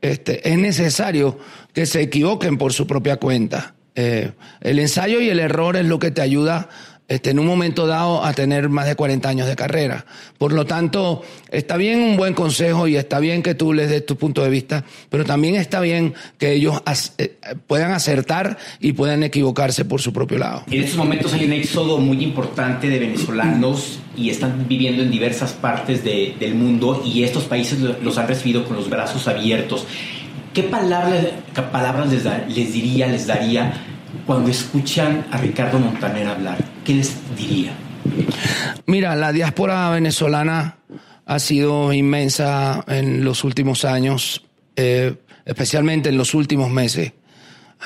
este, 0.00 0.48
es 0.48 0.58
necesario 0.58 1.38
que 1.72 1.86
se 1.86 2.02
equivoquen 2.02 2.58
por 2.58 2.72
su 2.72 2.86
propia 2.86 3.16
cuenta. 3.16 3.74
Eh, 3.94 4.32
el 4.60 4.78
ensayo 4.78 5.20
y 5.20 5.30
el 5.30 5.40
error 5.40 5.76
es 5.76 5.86
lo 5.86 5.98
que 5.98 6.10
te 6.10 6.20
ayuda 6.20 6.68
este, 7.08 7.30
en 7.30 7.38
un 7.38 7.46
momento 7.46 7.86
dado 7.86 8.24
a 8.24 8.32
tener 8.32 8.68
más 8.68 8.86
de 8.86 8.96
40 8.96 9.28
años 9.28 9.46
de 9.46 9.54
carrera. 9.54 10.06
Por 10.38 10.52
lo 10.52 10.66
tanto, 10.66 11.22
está 11.50 11.76
bien 11.76 12.00
un 12.00 12.16
buen 12.16 12.34
consejo 12.34 12.88
y 12.88 12.96
está 12.96 13.20
bien 13.20 13.44
que 13.44 13.54
tú 13.54 13.72
les 13.72 13.90
des 13.90 14.04
tu 14.04 14.16
punto 14.16 14.42
de 14.42 14.50
vista, 14.50 14.84
pero 15.08 15.24
también 15.24 15.54
está 15.54 15.80
bien 15.80 16.14
que 16.38 16.52
ellos 16.52 16.82
eh, 17.18 17.36
puedan 17.68 17.92
acertar 17.92 18.58
y 18.80 18.92
puedan 18.92 19.22
equivocarse 19.22 19.84
por 19.84 20.00
su 20.00 20.12
propio 20.12 20.38
lado. 20.38 20.64
En 20.68 20.82
estos 20.82 20.96
momentos 20.96 21.32
hay 21.32 21.44
un 21.44 21.52
éxodo 21.52 21.98
muy 21.98 22.22
importante 22.24 22.88
de 22.88 22.98
venezolanos 22.98 24.00
y 24.16 24.30
están 24.30 24.66
viviendo 24.68 25.02
en 25.02 25.10
diversas 25.10 25.52
partes 25.52 26.02
del 26.02 26.54
mundo 26.54 27.02
y 27.04 27.22
estos 27.22 27.44
países 27.44 27.78
los 27.78 28.18
han 28.18 28.26
recibido 28.26 28.64
con 28.64 28.76
los 28.76 28.90
brazos 28.90 29.28
abiertos. 29.28 29.86
¿Qué 30.52 30.62
palabras, 30.62 31.26
palabras 31.70 32.10
les, 32.10 32.24
les 32.24 32.72
diría, 32.72 33.06
les 33.06 33.26
daría 33.26 33.95
cuando 34.24 34.50
escuchan 34.50 35.26
a 35.30 35.38
Ricardo 35.38 35.78
Montaner 35.78 36.26
hablar? 36.26 36.58
¿Qué 36.84 36.94
les 36.94 37.14
diría? 37.36 37.72
Mira, 38.86 39.16
la 39.16 39.32
diáspora 39.32 39.90
venezolana 39.90 40.76
ha 41.24 41.38
sido 41.40 41.92
inmensa 41.92 42.84
en 42.86 43.24
los 43.24 43.42
últimos 43.44 43.84
años, 43.84 44.44
eh, 44.76 45.14
especialmente 45.44 46.08
en 46.08 46.16
los 46.16 46.34
últimos 46.34 46.70
meses. 46.70 47.12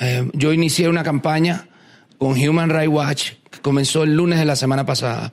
Eh, 0.01 0.29
yo 0.35 0.53
inicié 0.53 0.89
una 0.89 1.03
campaña 1.03 1.67
con 2.19 2.33
Human 2.33 2.69
Rights 2.69 2.89
Watch 2.89 3.31
que 3.51 3.61
comenzó 3.61 4.03
el 4.03 4.15
lunes 4.15 4.39
de 4.39 4.45
la 4.45 4.57
semana 4.57 4.85
pasada, 4.85 5.33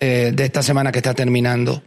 eh, 0.00 0.32
de 0.34 0.44
esta 0.44 0.62
semana 0.62 0.90
que 0.90 0.98
está 0.98 1.14
terminando. 1.14 1.82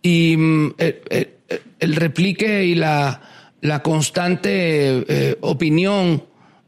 Y 0.00 0.36
mm, 0.36 0.74
el, 0.78 1.96
replique 1.96 2.64
y 2.64 2.76
la, 2.76 3.20
la 3.60 3.82
constante 3.82 5.36
opinión 5.40 6.22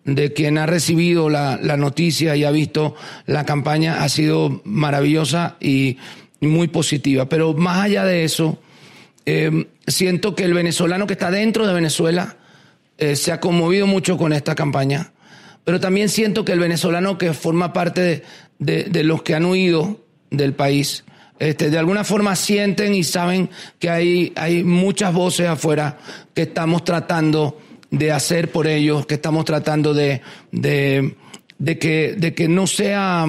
de 0.07 0.33
quien 0.33 0.57
ha 0.57 0.67
recibido 0.67 1.29
la, 1.29 1.59
noticia 1.77 2.37
y 2.37 2.45
ha 2.45 2.51
visto 2.51 2.95
la 3.27 3.45
campaña 3.45 4.05
ha 4.05 4.09
sido 4.09 4.63
maravillosa 4.65 5.57
y 5.61 5.99
muy 6.41 6.69
positiva. 6.69 7.29
Pero 7.29 7.55
más 7.55 7.85
allá 7.85 8.05
de 8.05 8.25
eso, 8.25 8.59
eh, 9.27 9.67
siento 9.87 10.35
que 10.37 10.45
el 10.45 10.55
venezolano 10.55 11.07
que 11.07 11.15
está 11.15 11.31
dentro 11.31 11.67
de 11.67 11.75
Venezuela 11.75 12.37
eh, 12.99 13.17
se 13.17 13.33
ha 13.33 13.41
conmovido 13.41 13.89
mucho 13.89 14.17
con 14.17 14.33
esta 14.33 14.55
campaña. 14.55 15.13
Pero 15.65 15.81
también 15.81 16.09
siento 16.09 16.45
que 16.45 16.53
el 16.53 16.61
venezolano 16.61 17.19
que 17.19 17.35
forma 17.35 17.73
parte 17.73 18.23
de, 18.61 19.05
los 19.05 19.23
que 19.23 19.35
han 19.35 19.45
huido 19.45 20.05
del 20.31 20.55
país, 20.55 21.05
este, 21.41 21.69
de 21.69 21.79
alguna 21.79 22.05
forma 22.05 22.37
sienten 22.37 22.95
y 22.95 23.03
saben 23.03 23.51
que 23.81 23.91
hay, 23.91 24.33
hay 24.37 24.63
muchas 24.63 25.13
voces 25.13 25.49
afuera 25.49 25.99
que 26.33 26.43
estamos 26.43 26.85
tratando 26.85 27.59
de 27.91 28.13
hacer 28.13 28.51
por 28.51 28.67
ellos, 28.67 29.07
que 29.07 29.15
estamos 29.15 29.45
tratando 29.45 29.95
de, 29.95 30.21
de, 30.53 31.17
de, 31.59 31.79
que, 31.79 32.15
de 32.17 32.35
que 32.35 32.49
no 32.49 32.67
sea 32.67 33.27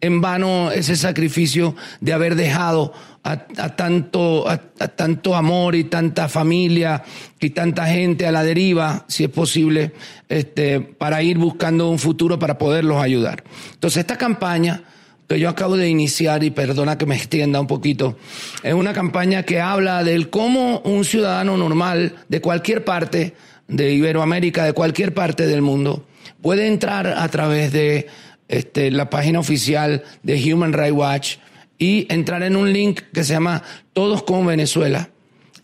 en 0.00 0.20
vano 0.20 0.70
ese 0.70 0.96
sacrificio 0.96 1.74
de 2.00 2.12
haber 2.12 2.34
dejado 2.34 2.92
a, 3.24 3.36
tanto, 3.76 4.48
a, 4.48 4.58
tanto 4.58 5.34
amor 5.34 5.74
y 5.74 5.84
tanta 5.84 6.28
familia 6.28 7.02
y 7.40 7.50
tanta 7.50 7.86
gente 7.86 8.26
a 8.26 8.32
la 8.32 8.42
deriva, 8.42 9.04
si 9.08 9.24
es 9.24 9.30
posible, 9.30 9.92
este, 10.28 10.80
para 10.80 11.22
ir 11.22 11.36
buscando 11.36 11.90
un 11.90 11.98
futuro 11.98 12.38
para 12.38 12.56
poderlos 12.56 13.02
ayudar. 13.02 13.44
Entonces, 13.74 14.00
esta 14.00 14.16
campaña 14.16 14.82
que 15.28 15.38
yo 15.38 15.50
acabo 15.50 15.76
de 15.76 15.90
iniciar, 15.90 16.42
y 16.42 16.50
perdona 16.50 16.96
que 16.96 17.04
me 17.04 17.14
extienda 17.14 17.60
un 17.60 17.66
poquito, 17.66 18.16
es 18.62 18.72
una 18.72 18.94
campaña 18.94 19.42
que 19.42 19.60
habla 19.60 20.02
del 20.02 20.30
cómo 20.30 20.80
un 20.80 21.04
ciudadano 21.04 21.58
normal 21.58 22.14
de 22.28 22.40
cualquier 22.40 22.82
parte 22.82 23.34
de 23.68 23.92
Iberoamérica, 23.92 24.64
de 24.64 24.72
cualquier 24.72 25.14
parte 25.14 25.46
del 25.46 25.62
mundo, 25.62 26.06
puede 26.42 26.66
entrar 26.66 27.06
a 27.06 27.28
través 27.28 27.72
de 27.72 28.08
este, 28.48 28.90
la 28.90 29.10
página 29.10 29.38
oficial 29.38 30.02
de 30.22 30.52
Human 30.52 30.72
Rights 30.72 30.96
Watch 30.96 31.36
y 31.78 32.06
entrar 32.12 32.42
en 32.42 32.56
un 32.56 32.72
link 32.72 33.02
que 33.12 33.22
se 33.22 33.34
llama 33.34 33.62
Todos 33.92 34.22
con 34.22 34.46
Venezuela. 34.46 35.10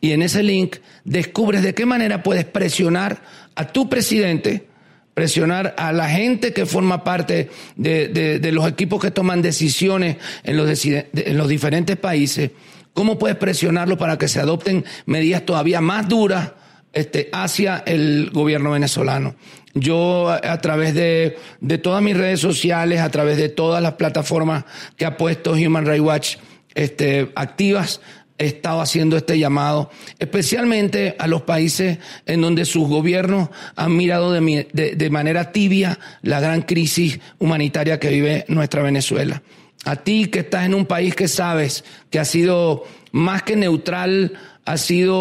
Y 0.01 0.13
en 0.13 0.23
ese 0.23 0.43
link 0.43 0.77
descubres 1.05 1.63
de 1.63 1.75
qué 1.75 1.87
manera 1.87 2.23
puedes 2.23 2.45
presionar 2.45 3.23
a 3.55 3.69
tu 3.69 3.89
presidente, 3.89 4.67
presionar 5.15 5.75
a 5.79 5.93
la 5.93 6.09
gente 6.11 6.53
que 6.53 6.67
forma 6.67 7.05
parte 7.05 7.49
de, 7.77 8.51
los 8.53 8.69
equipos 8.69 9.01
que 9.01 9.11
toman 9.11 9.41
decisiones 9.41 10.19
en 10.43 10.59
los, 10.59 10.85
en 10.85 11.39
los 11.39 11.49
diferentes 11.49 11.97
países, 11.97 12.51
cómo 12.93 13.19
puedes 13.19 13.39
presionarlo 13.39 13.97
para 13.97 14.19
que 14.19 14.29
se 14.29 14.41
adopten 14.41 14.85
medidas 15.07 15.47
todavía 15.47 15.81
más 15.81 16.07
duras 16.07 16.53
este, 16.95 17.29
hacia 17.33 17.83
el 17.87 18.31
gobierno 18.33 18.73
venezolano. 18.73 19.35
Yo 19.75 20.31
a, 20.31 20.59
través 20.59 20.95
de, 20.95 21.37
de, 21.61 21.79
todas 21.79 22.01
mis 22.01 22.17
redes 22.17 22.39
sociales, 22.39 23.01
a 23.01 23.11
través 23.11 23.37
de 23.37 23.49
todas 23.49 23.83
las 23.83 23.95
plataformas 23.95 24.65
que 24.97 25.05
ha 25.05 25.17
puesto 25.17 25.53
Human 25.53 25.85
Rights 25.85 26.01
Watch 26.01 26.37
este, 26.75 27.33
activas, 27.35 28.01
he 28.39 28.47
estado 28.47 28.81
haciendo 28.81 29.17
este 29.17 29.39
llamado, 29.39 29.91
especialmente 30.19 31.17
a 31.19 31.27
los 31.27 31.43
países 31.43 31.99
en 32.27 32.41
donde 32.41 32.65
sus 32.65 32.89
gobiernos 32.89 33.49
han 33.75 33.97
mirado 33.97 34.33
de, 34.33 34.69
de, 34.73 34.95
de 34.95 35.11
manera 35.11 35.51
tibia 35.51 35.99
la 36.23 36.41
gran 36.41 36.63
crisis 36.63 37.19
humanitaria 37.39 37.99
que 37.99 38.11
vive 38.11 38.45
nuestra 38.49 38.83
Venezuela. 38.83 39.43
A 39.85 39.97
ti 39.97 40.27
que 40.27 40.41
estás 40.41 40.65
en 40.67 40.75
un 40.75 40.87
país 40.87 41.15
que 41.15 41.29
sabes 41.29 41.85
que 42.11 42.19
ha 42.19 42.25
sido 42.25 42.85
más 43.13 43.43
que 43.43 43.55
neutral 43.55 44.33
ha 44.65 44.77
sido 44.79 45.17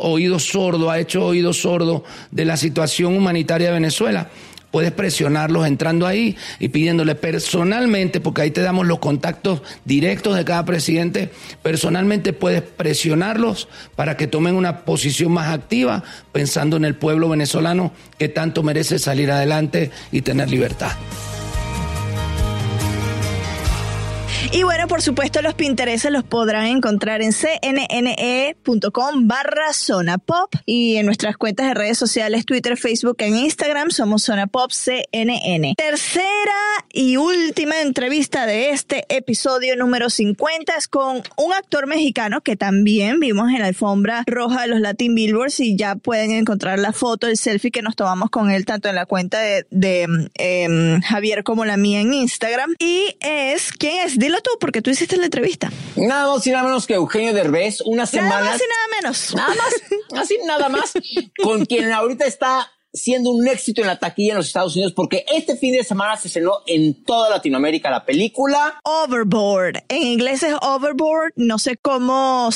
oído 0.00 0.38
sordo, 0.38 0.90
ha 0.90 0.98
hecho 0.98 1.24
oído 1.24 1.52
sordo 1.52 2.04
de 2.30 2.44
la 2.44 2.56
situación 2.56 3.16
humanitaria 3.16 3.68
de 3.68 3.74
Venezuela. 3.74 4.28
Puedes 4.70 4.92
presionarlos 4.92 5.66
entrando 5.66 6.06
ahí 6.06 6.36
y 6.58 6.68
pidiéndole 6.68 7.14
personalmente, 7.14 8.20
porque 8.20 8.42
ahí 8.42 8.50
te 8.50 8.60
damos 8.60 8.86
los 8.86 8.98
contactos 8.98 9.62
directos 9.86 10.36
de 10.36 10.44
cada 10.44 10.66
presidente, 10.66 11.30
personalmente 11.62 12.34
puedes 12.34 12.60
presionarlos 12.60 13.68
para 13.96 14.18
que 14.18 14.26
tomen 14.26 14.54
una 14.54 14.84
posición 14.84 15.32
más 15.32 15.48
activa, 15.48 16.04
pensando 16.32 16.76
en 16.76 16.84
el 16.84 16.96
pueblo 16.96 17.30
venezolano 17.30 17.92
que 18.18 18.28
tanto 18.28 18.62
merece 18.62 18.98
salir 18.98 19.30
adelante 19.30 19.90
y 20.12 20.20
tener 20.20 20.50
libertad. 20.50 20.92
Y 24.50 24.62
bueno, 24.62 24.88
por 24.88 25.02
supuesto, 25.02 25.42
los 25.42 25.52
Pintereses 25.52 26.10
los 26.10 26.24
podrán 26.24 26.64
encontrar 26.64 27.20
en 27.20 27.32
cnne.com 27.32 29.28
barra 29.28 29.74
Zona 29.74 30.16
Pop 30.16 30.54
y 30.64 30.96
en 30.96 31.04
nuestras 31.04 31.36
cuentas 31.36 31.68
de 31.68 31.74
redes 31.74 31.98
sociales, 31.98 32.46
Twitter, 32.46 32.78
Facebook 32.78 33.16
e 33.18 33.28
Instagram, 33.28 33.90
somos 33.90 34.22
Zona 34.22 34.46
Pop 34.46 34.70
CNN. 34.70 35.74
Tercera 35.76 36.24
y 36.90 37.18
última 37.18 37.82
entrevista 37.82 38.46
de 38.46 38.70
este 38.70 39.04
episodio 39.14 39.76
número 39.76 40.08
50 40.08 40.74
es 40.76 40.88
con 40.88 41.22
un 41.36 41.52
actor 41.52 41.86
mexicano 41.86 42.40
que 42.40 42.56
también 42.56 43.20
vimos 43.20 43.50
en 43.50 43.58
la 43.58 43.66
alfombra 43.66 44.24
roja 44.26 44.62
de 44.62 44.68
los 44.68 44.80
Latin 44.80 45.14
Billboards 45.14 45.60
y 45.60 45.76
ya 45.76 45.96
pueden 45.96 46.30
encontrar 46.30 46.78
la 46.78 46.94
foto, 46.94 47.26
el 47.26 47.36
selfie 47.36 47.70
que 47.70 47.82
nos 47.82 47.96
tomamos 47.96 48.30
con 48.30 48.50
él 48.50 48.64
tanto 48.64 48.88
en 48.88 48.94
la 48.94 49.04
cuenta 49.04 49.40
de, 49.40 50.08
em, 50.38 51.02
Javier 51.02 51.44
como 51.44 51.66
la 51.66 51.76
mía 51.76 52.00
en 52.00 52.14
Instagram. 52.14 52.74
Y 52.78 53.14
es, 53.20 53.72
¿quién 53.72 54.06
es? 54.06 54.18
Dilo 54.18 54.37
tú, 54.42 54.50
porque 54.60 54.82
tú 54.82 54.90
hiciste 54.90 55.16
la 55.16 55.24
entrevista. 55.24 55.70
Nada 55.96 56.32
más 56.32 56.46
y 56.46 56.50
nada 56.50 56.64
menos 56.64 56.86
que 56.86 56.94
Eugenio 56.94 57.32
Derbez, 57.32 57.80
una 57.82 58.06
semana. 58.06 58.40
Nada 58.40 58.50
más 58.52 58.60
y 58.60 58.64
nada 58.64 59.00
menos. 59.00 59.34
Nada 59.34 59.54
más, 59.54 60.22
así 60.22 60.38
nada 60.46 60.68
más, 60.68 60.92
con 61.42 61.64
quien 61.64 61.92
ahorita 61.92 62.24
está 62.26 62.72
siendo 62.92 63.30
un 63.30 63.46
éxito 63.46 63.80
en 63.80 63.86
la 63.86 63.98
taquilla 63.98 64.32
en 64.32 64.38
los 64.38 64.46
Estados 64.46 64.74
Unidos 64.74 64.92
porque 64.94 65.24
este 65.32 65.56
fin 65.56 65.74
de 65.74 65.84
semana 65.84 66.16
se 66.16 66.28
estrenó 66.28 66.58
en 66.66 67.04
toda 67.04 67.30
Latinoamérica 67.30 67.90
la 67.90 68.04
película. 68.04 68.80
Overboard. 68.84 69.84
En 69.88 70.02
inglés 70.02 70.42
es 70.42 70.54
Overboard. 70.62 71.32
No 71.36 71.58
sé 71.58 71.76
cómo 71.76 72.48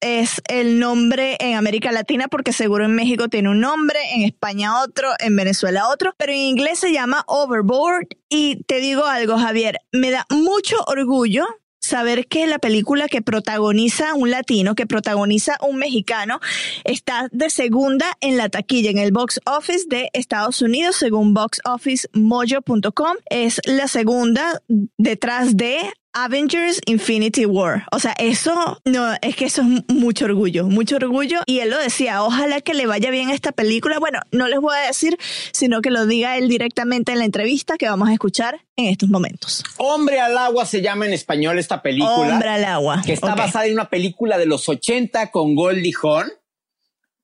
es 0.00 0.42
el 0.48 0.78
nombre 0.78 1.36
en 1.40 1.54
América 1.54 1.92
Latina 1.92 2.28
porque 2.28 2.52
seguro 2.52 2.84
en 2.84 2.94
México 2.94 3.28
tiene 3.28 3.50
un 3.50 3.60
nombre, 3.60 3.98
en 4.14 4.22
España 4.22 4.82
otro, 4.82 5.08
en 5.18 5.36
Venezuela 5.36 5.88
otro, 5.88 6.14
pero 6.16 6.32
en 6.32 6.38
inglés 6.38 6.78
se 6.78 6.92
llama 6.92 7.24
Overboard. 7.26 8.08
Y 8.28 8.62
te 8.64 8.80
digo 8.80 9.04
algo, 9.04 9.38
Javier, 9.38 9.78
me 9.92 10.10
da 10.10 10.26
mucho 10.30 10.76
orgullo 10.86 11.46
saber 11.84 12.26
que 12.26 12.46
la 12.46 12.58
película 12.58 13.08
que 13.08 13.22
protagoniza 13.22 14.14
un 14.14 14.30
latino, 14.30 14.74
que 14.74 14.86
protagoniza 14.86 15.56
un 15.60 15.76
mexicano, 15.76 16.40
está 16.84 17.28
de 17.32 17.50
segunda 17.50 18.06
en 18.20 18.36
la 18.36 18.48
taquilla, 18.48 18.90
en 18.90 18.98
el 18.98 19.12
box 19.12 19.40
office 19.46 19.84
de 19.88 20.10
Estados 20.12 20.62
Unidos, 20.62 20.96
según 20.96 21.34
boxofficemojo.com. 21.34 23.16
Es 23.30 23.60
la 23.64 23.88
segunda 23.88 24.62
detrás 24.98 25.56
de 25.56 25.80
Avengers 26.14 26.80
Infinity 26.86 27.44
War. 27.44 27.86
O 27.90 27.98
sea, 27.98 28.14
eso 28.18 28.80
no, 28.84 29.14
es 29.20 29.34
que 29.34 29.46
eso 29.46 29.62
es 29.62 29.94
mucho 29.94 30.26
orgullo, 30.26 30.66
mucho 30.66 30.96
orgullo. 30.96 31.40
Y 31.46 31.58
él 31.58 31.70
lo 31.70 31.78
decía, 31.78 32.22
ojalá 32.22 32.60
que 32.60 32.72
le 32.72 32.86
vaya 32.86 33.10
bien 33.10 33.30
a 33.30 33.34
esta 33.34 33.50
película. 33.50 33.98
Bueno, 33.98 34.20
no 34.30 34.46
les 34.48 34.60
voy 34.60 34.76
a 34.76 34.86
decir, 34.86 35.18
sino 35.52 35.82
que 35.82 35.90
lo 35.90 36.06
diga 36.06 36.38
él 36.38 36.48
directamente 36.48 37.12
en 37.12 37.18
la 37.18 37.24
entrevista 37.24 37.76
que 37.76 37.88
vamos 37.88 38.08
a 38.08 38.12
escuchar 38.12 38.60
en 38.76 38.86
estos 38.86 39.08
momentos. 39.08 39.64
Hombre 39.76 40.20
al 40.20 40.38
agua 40.38 40.66
se 40.66 40.80
llama 40.80 41.06
en 41.06 41.12
español 41.12 41.58
esta 41.58 41.82
película. 41.82 42.14
Hombre 42.14 42.48
al 42.48 42.64
agua. 42.64 43.02
Que 43.04 43.12
está 43.12 43.34
basada 43.34 43.66
en 43.66 43.72
una 43.72 43.90
película 43.90 44.38
de 44.38 44.46
los 44.46 44.68
80 44.68 45.32
con 45.32 45.56
Goldie 45.56 45.94
Hawn. 46.00 46.30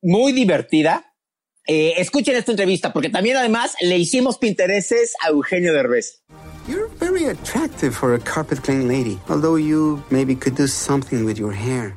Muy 0.02 0.32
divertida. 0.32 1.14
Eh, 1.66 1.94
escuchen 1.98 2.34
esta 2.34 2.50
entrevista 2.50 2.92
porque 2.92 3.10
también 3.10 3.36
además 3.36 3.76
le 3.80 3.98
hicimos 3.98 4.38
pintereses 4.38 5.12
a 5.22 5.28
Eugenio 5.28 5.72
Derbez. 5.72 6.24
You're 6.68 6.88
very 6.98 7.26
attractive 7.26 7.94
for 7.94 8.14
a 8.14 8.18
carpet 8.18 8.62
cleaning 8.62 8.88
lady, 8.88 9.18
although 9.28 9.56
you 9.56 10.02
maybe 10.10 10.34
could 10.36 10.56
do 10.56 10.66
something 10.66 11.24
with 11.24 11.38
your 11.38 11.52
hair. 11.52 11.96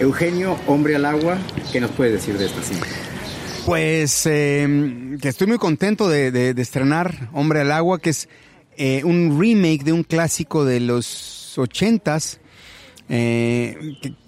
Eugenio, 0.00 0.56
hombre 0.68 0.94
al 0.94 1.04
agua, 1.04 1.38
¿qué 1.72 1.80
nos 1.80 1.90
puede 1.90 2.12
decir 2.12 2.38
de 2.38 2.46
esta 2.46 2.62
cinta? 2.62 2.86
Pues 3.66 4.26
em, 4.26 5.18
que 5.18 5.28
estoy 5.28 5.48
muy 5.48 5.58
contento 5.58 6.08
de, 6.08 6.54
estrenar 6.56 7.28
Hombre 7.32 7.60
al 7.60 7.72
Agua, 7.72 7.98
que 7.98 8.10
es 8.10 8.28
eh, 8.76 9.02
un 9.04 9.38
remake 9.38 9.82
de 9.84 9.92
un 9.92 10.04
clásico 10.04 10.64
de 10.64 10.80
los 10.80 11.58
ochentas, 11.58 12.40
eh, 13.08 13.76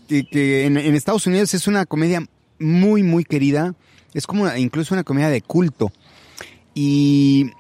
que, 0.09 0.66
en, 0.66 0.76
Estados 0.76 1.26
Unidos 1.26 1.54
es 1.54 1.68
una 1.68 1.87
comedia 1.87 2.26
muy, 2.59 3.02
muy 3.02 3.24
querida, 3.24 3.74
es 4.12 4.26
como 4.26 4.52
incluso 4.56 4.92
una 4.92 5.04
comedia 5.04 5.30
de 5.30 5.40
culto. 5.40 5.92
Y 6.74 7.52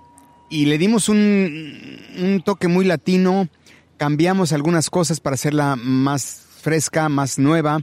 y 0.50 0.66
le 0.66 0.78
dimos 0.78 1.08
un, 1.08 2.42
toque 2.44 2.66
muy 2.66 2.84
latino, 2.84 3.48
cambiamos 3.96 4.52
algunas 4.52 4.90
cosas 4.90 5.20
para 5.20 5.34
hacerla 5.34 5.76
más 5.76 6.44
fresca, 6.60 7.08
más 7.08 7.38
nueva 7.38 7.80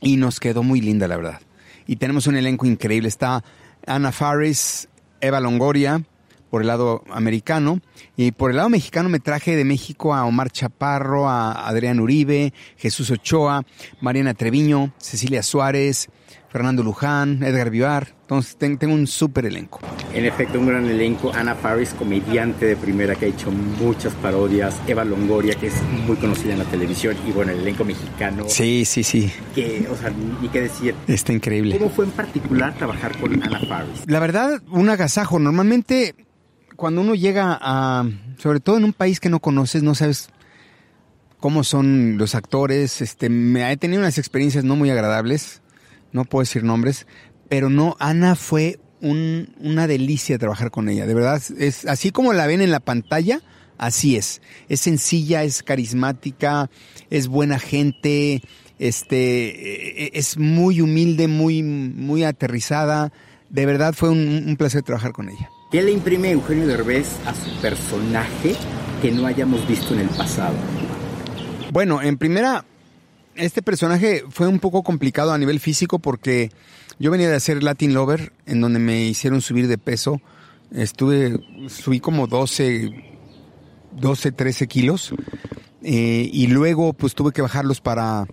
y 0.00 0.16
nos 0.16 0.40
quedó 0.40 0.62
muy 0.62 0.80
linda, 0.80 1.06
la 1.06 1.16
verdad. 1.16 1.40
Y 1.86 1.96
tenemos 1.96 2.26
un 2.26 2.36
elenco 2.36 2.66
increíble. 2.66 3.08
Está 3.08 3.44
Ana 3.86 4.10
Faris, 4.10 4.88
Eva 5.20 5.38
Longoria, 5.38 6.02
por 6.50 6.62
el 6.62 6.68
lado 6.68 7.04
americano. 7.10 7.80
Y 8.16 8.32
por 8.32 8.50
el 8.50 8.56
lado 8.56 8.70
mexicano 8.70 9.10
me 9.10 9.20
traje 9.20 9.54
de 9.54 9.64
México 9.64 10.14
a 10.14 10.24
Omar 10.24 10.50
Chaparro, 10.50 11.28
a 11.28 11.68
Adrián 11.68 12.00
Uribe, 12.00 12.54
Jesús 12.78 13.10
Ochoa, 13.10 13.64
Mariana 14.00 14.32
Treviño, 14.32 14.94
Cecilia 14.96 15.42
Suárez, 15.42 16.08
Fernando 16.56 16.82
Luján, 16.82 17.42
Edgar 17.42 17.68
Vivar. 17.68 18.14
Entonces 18.22 18.56
tengo 18.56 18.94
un 18.94 19.06
súper 19.06 19.44
elenco. 19.44 19.78
En 20.14 20.24
efecto, 20.24 20.58
un 20.58 20.66
gran 20.66 20.86
elenco. 20.86 21.30
Ana 21.34 21.54
Faris, 21.54 21.90
comediante 21.90 22.64
de 22.64 22.76
primera 22.76 23.14
que 23.14 23.26
ha 23.26 23.28
hecho 23.28 23.50
muchas 23.50 24.14
parodias. 24.14 24.74
Eva 24.86 25.04
Longoria, 25.04 25.54
que 25.54 25.66
es 25.66 25.74
muy 26.06 26.16
conocida 26.16 26.54
en 26.54 26.60
la 26.60 26.64
televisión. 26.64 27.14
Y 27.28 27.32
bueno, 27.32 27.52
el 27.52 27.58
elenco 27.58 27.84
mexicano. 27.84 28.44
Sí, 28.48 28.86
sí, 28.86 29.02
sí. 29.02 29.30
Que, 29.54 29.86
o 29.90 29.96
sea, 29.98 30.10
ni 30.40 30.48
qué 30.48 30.62
decir. 30.62 30.94
Está 31.06 31.34
increíble. 31.34 31.76
¿Cómo 31.76 31.90
fue 31.90 32.06
en 32.06 32.12
particular 32.12 32.74
trabajar 32.74 33.14
con 33.18 33.34
Ana 33.34 33.60
Faris? 33.68 34.06
La 34.06 34.18
verdad, 34.18 34.62
un 34.70 34.88
agasajo. 34.88 35.38
Normalmente, 35.38 36.14
cuando 36.74 37.02
uno 37.02 37.14
llega 37.14 37.58
a. 37.60 38.08
Sobre 38.38 38.60
todo 38.60 38.78
en 38.78 38.84
un 38.84 38.94
país 38.94 39.20
que 39.20 39.28
no 39.28 39.40
conoces, 39.40 39.82
no 39.82 39.94
sabes 39.94 40.30
cómo 41.38 41.64
son 41.64 42.16
los 42.16 42.34
actores. 42.34 43.02
Este, 43.02 43.28
me 43.28 43.70
he 43.70 43.76
tenido 43.76 44.00
unas 44.00 44.16
experiencias 44.16 44.64
no 44.64 44.74
muy 44.74 44.88
agradables 44.88 45.60
no 46.12 46.24
puedo 46.24 46.42
decir 46.42 46.64
nombres, 46.64 47.06
pero 47.48 47.70
no, 47.70 47.96
Ana 47.98 48.34
fue 48.34 48.78
una 49.00 49.86
delicia 49.86 50.38
trabajar 50.38 50.70
con 50.70 50.88
ella, 50.88 51.06
de 51.06 51.14
verdad, 51.14 51.40
es 51.58 51.86
así 51.86 52.10
como 52.10 52.32
la 52.32 52.46
ven 52.46 52.60
en 52.60 52.70
la 52.70 52.80
pantalla, 52.80 53.40
así 53.78 54.16
es, 54.16 54.40
es 54.68 54.80
sencilla, 54.80 55.44
es 55.44 55.62
carismática, 55.62 56.70
es 57.10 57.28
buena 57.28 57.58
gente, 57.58 58.42
este, 58.78 59.16
e, 59.16 60.04
e, 60.06 60.10
es 60.14 60.38
muy 60.38 60.80
humilde, 60.80 61.28
muy, 61.28 61.62
muy 61.62 62.24
aterrizada, 62.24 63.12
de 63.50 63.66
verdad 63.66 63.94
fue 63.94 64.10
un, 64.10 64.44
un 64.46 64.56
placer 64.56 64.82
trabajar 64.82 65.12
con 65.12 65.28
ella. 65.28 65.50
¿Qué 65.70 65.82
le 65.82 65.92
imprime 65.92 66.30
Eugenio 66.30 66.66
Derbez 66.66 67.08
a 67.26 67.34
su 67.34 67.50
personaje 67.60 68.54
que 69.02 69.10
no 69.10 69.26
hayamos 69.26 69.66
visto 69.68 69.94
en 69.94 70.00
el 70.00 70.08
pasado? 70.08 70.54
Bueno, 71.72 72.00
en 72.02 72.16
primera, 72.16 72.64
este 73.36 73.62
personaje 73.62 74.24
fue 74.30 74.48
un 74.48 74.58
poco 74.58 74.82
complicado 74.82 75.32
a 75.32 75.38
nivel 75.38 75.60
físico 75.60 75.98
porque 75.98 76.50
yo 76.98 77.10
venía 77.10 77.28
de 77.28 77.36
hacer 77.36 77.62
Latin 77.62 77.94
Lover, 77.94 78.32
en 78.46 78.60
donde 78.60 78.78
me 78.78 79.04
hicieron 79.04 79.40
subir 79.40 79.68
de 79.68 79.78
peso. 79.78 80.20
Estuve, 80.72 81.38
subí 81.68 82.00
como 82.00 82.26
12, 82.26 82.90
12 83.92 84.32
13 84.32 84.66
kilos. 84.66 85.14
Eh, 85.82 86.28
y 86.32 86.48
luego 86.48 86.92
pues 86.92 87.14
tuve 87.14 87.32
que 87.32 87.42
bajarlos 87.42 87.80
para, 87.80 88.26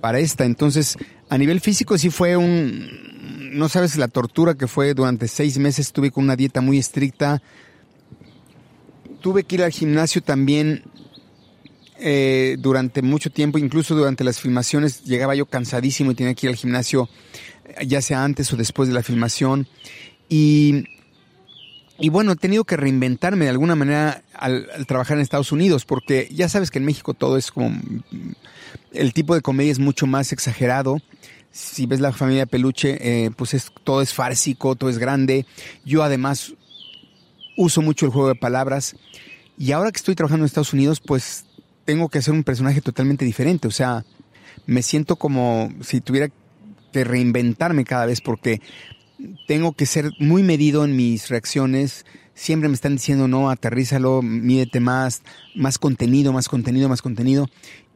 para 0.00 0.18
esta. 0.18 0.44
Entonces, 0.44 0.96
a 1.28 1.38
nivel 1.38 1.60
físico 1.60 1.98
sí 1.98 2.10
fue 2.10 2.36
un, 2.36 2.88
no 3.54 3.68
sabes 3.68 3.96
la 3.96 4.08
tortura 4.08 4.54
que 4.54 4.68
fue 4.68 4.94
durante 4.94 5.28
seis 5.28 5.58
meses. 5.58 5.86
Estuve 5.86 6.10
con 6.10 6.24
una 6.24 6.36
dieta 6.36 6.60
muy 6.60 6.78
estricta. 6.78 7.42
Tuve 9.20 9.44
que 9.44 9.56
ir 9.56 9.62
al 9.62 9.72
gimnasio 9.72 10.22
también 10.22 10.84
eh, 11.98 12.56
durante 12.58 13.02
mucho 13.02 13.30
tiempo, 13.30 13.58
incluso 13.58 13.94
durante 13.94 14.24
las 14.24 14.40
filmaciones, 14.40 15.04
llegaba 15.04 15.34
yo 15.34 15.46
cansadísimo 15.46 16.10
y 16.10 16.14
tenía 16.14 16.34
que 16.34 16.46
ir 16.46 16.50
al 16.50 16.56
gimnasio, 16.56 17.08
eh, 17.64 17.86
ya 17.86 18.02
sea 18.02 18.24
antes 18.24 18.52
o 18.52 18.56
después 18.56 18.88
de 18.88 18.94
la 18.94 19.02
filmación. 19.02 19.68
Y, 20.28 20.84
bueno, 22.10 22.32
he 22.32 22.36
tenido 22.36 22.64
que 22.64 22.76
reinventarme 22.76 23.44
de 23.44 23.50
alguna 23.50 23.76
manera 23.76 24.24
al, 24.34 24.66
trabajar 24.86 25.16
en 25.16 25.22
Estados 25.22 25.52
Unidos, 25.52 25.84
porque 25.84 26.28
ya 26.32 26.48
sabes 26.48 26.70
que 26.70 26.78
en 26.78 26.84
México 26.84 27.14
todo 27.14 27.36
es 27.36 27.50
como... 27.50 27.78
El 28.92 29.12
tipo 29.12 29.34
de 29.34 29.40
comedia 29.40 29.72
es 29.72 29.78
mucho 29.78 30.06
más 30.06 30.32
exagerado. 30.32 31.00
Si 31.50 31.86
ves 31.86 32.00
la 32.00 32.12
familia 32.12 32.46
Peluche, 32.46 32.98
eh, 33.00 33.30
pues 33.36 33.54
es, 33.54 33.70
todo 33.84 34.02
es 34.02 34.12
fársico, 34.12 34.74
todo 34.74 34.90
es 34.90 34.98
grande. 34.98 35.46
Yo 35.84 36.02
además 36.02 36.54
uso 37.56 37.82
mucho 37.82 38.06
el 38.06 38.12
juego 38.12 38.28
de 38.28 38.34
palabras. 38.34 38.96
Y 39.58 39.72
ahora 39.72 39.92
que 39.92 39.98
estoy 39.98 40.14
trabajando 40.16 40.44
en 40.44 40.46
Estados 40.46 40.72
Unidos, 40.72 41.00
pues 41.00 41.44
tengo 41.84 42.08
que 42.08 42.18
hacer 42.18 42.34
un 42.34 42.44
personaje 42.44 42.80
totalmente 42.80 43.24
diferente. 43.24 43.68
O 43.68 43.70
sea, 43.70 44.04
me 44.66 44.82
siento 44.82 45.16
como 45.16 45.72
si 45.80 46.00
tuviera 46.00 46.28
que 46.92 47.04
reinventarme 47.04 47.84
cada 47.84 48.06
vez 48.06 48.20
porque 48.20 48.60
tengo 49.46 49.72
que 49.72 49.86
ser 49.86 50.10
muy 50.18 50.42
medido 50.42 50.84
en 50.84 50.96
mis 50.96 51.28
reacciones. 51.28 52.04
Siempre 52.34 52.68
me 52.68 52.74
están 52.74 52.96
diciendo, 52.96 53.28
no, 53.28 53.50
aterrízalo, 53.50 54.22
mídete 54.22 54.80
más, 54.80 55.22
más 55.54 55.78
contenido, 55.78 56.32
más 56.32 56.48
contenido, 56.48 56.88
más 56.88 57.02
contenido. 57.02 57.48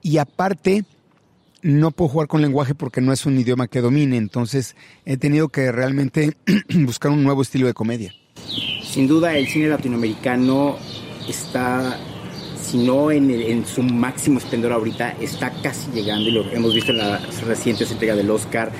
Y 0.03 0.19
aparte, 0.19 0.85
no 1.63 1.91
puedo 1.91 2.09
jugar 2.09 2.29
con 2.29 2.41
lenguaje 2.41 2.75
porque 2.75 3.01
no 3.01 3.13
es 3.13 3.27
un 3.27 3.39
idioma 3.39 3.67
que 3.67 3.81
domine. 3.81 4.17
Entonces, 4.17 4.77
he 5.05 5.17
tenido 5.17 5.49
que 5.49 5.73
realmente 5.73 6.37
buscar 6.75 7.11
un 7.11 7.25
nuevo 7.25 7.43
estilo 7.43 7.67
de 7.67 7.75
comedia. 7.75 8.15
Sin 8.83 9.09
duda, 9.09 9.37
el 9.37 9.49
cine 9.49 9.69
latinoamericano 9.69 10.77
está 11.29 11.99
si 12.69 12.77
no 12.77 13.11
en, 13.11 13.65
su 13.67 13.83
máximo 13.83 14.39
esplendor 14.39 14.73
ahorita, 14.73 15.17
está 15.21 15.51
casi 15.63 15.91
llegando 15.91 16.29
y 16.29 16.33
lo 16.33 16.51
hemos 16.53 16.75
visto 16.75 16.93
en 16.93 16.99
la 16.99 17.19
reciente 17.47 17.85
entrega 17.85 18.15
del 18.15 18.31
Oscar 18.31 18.71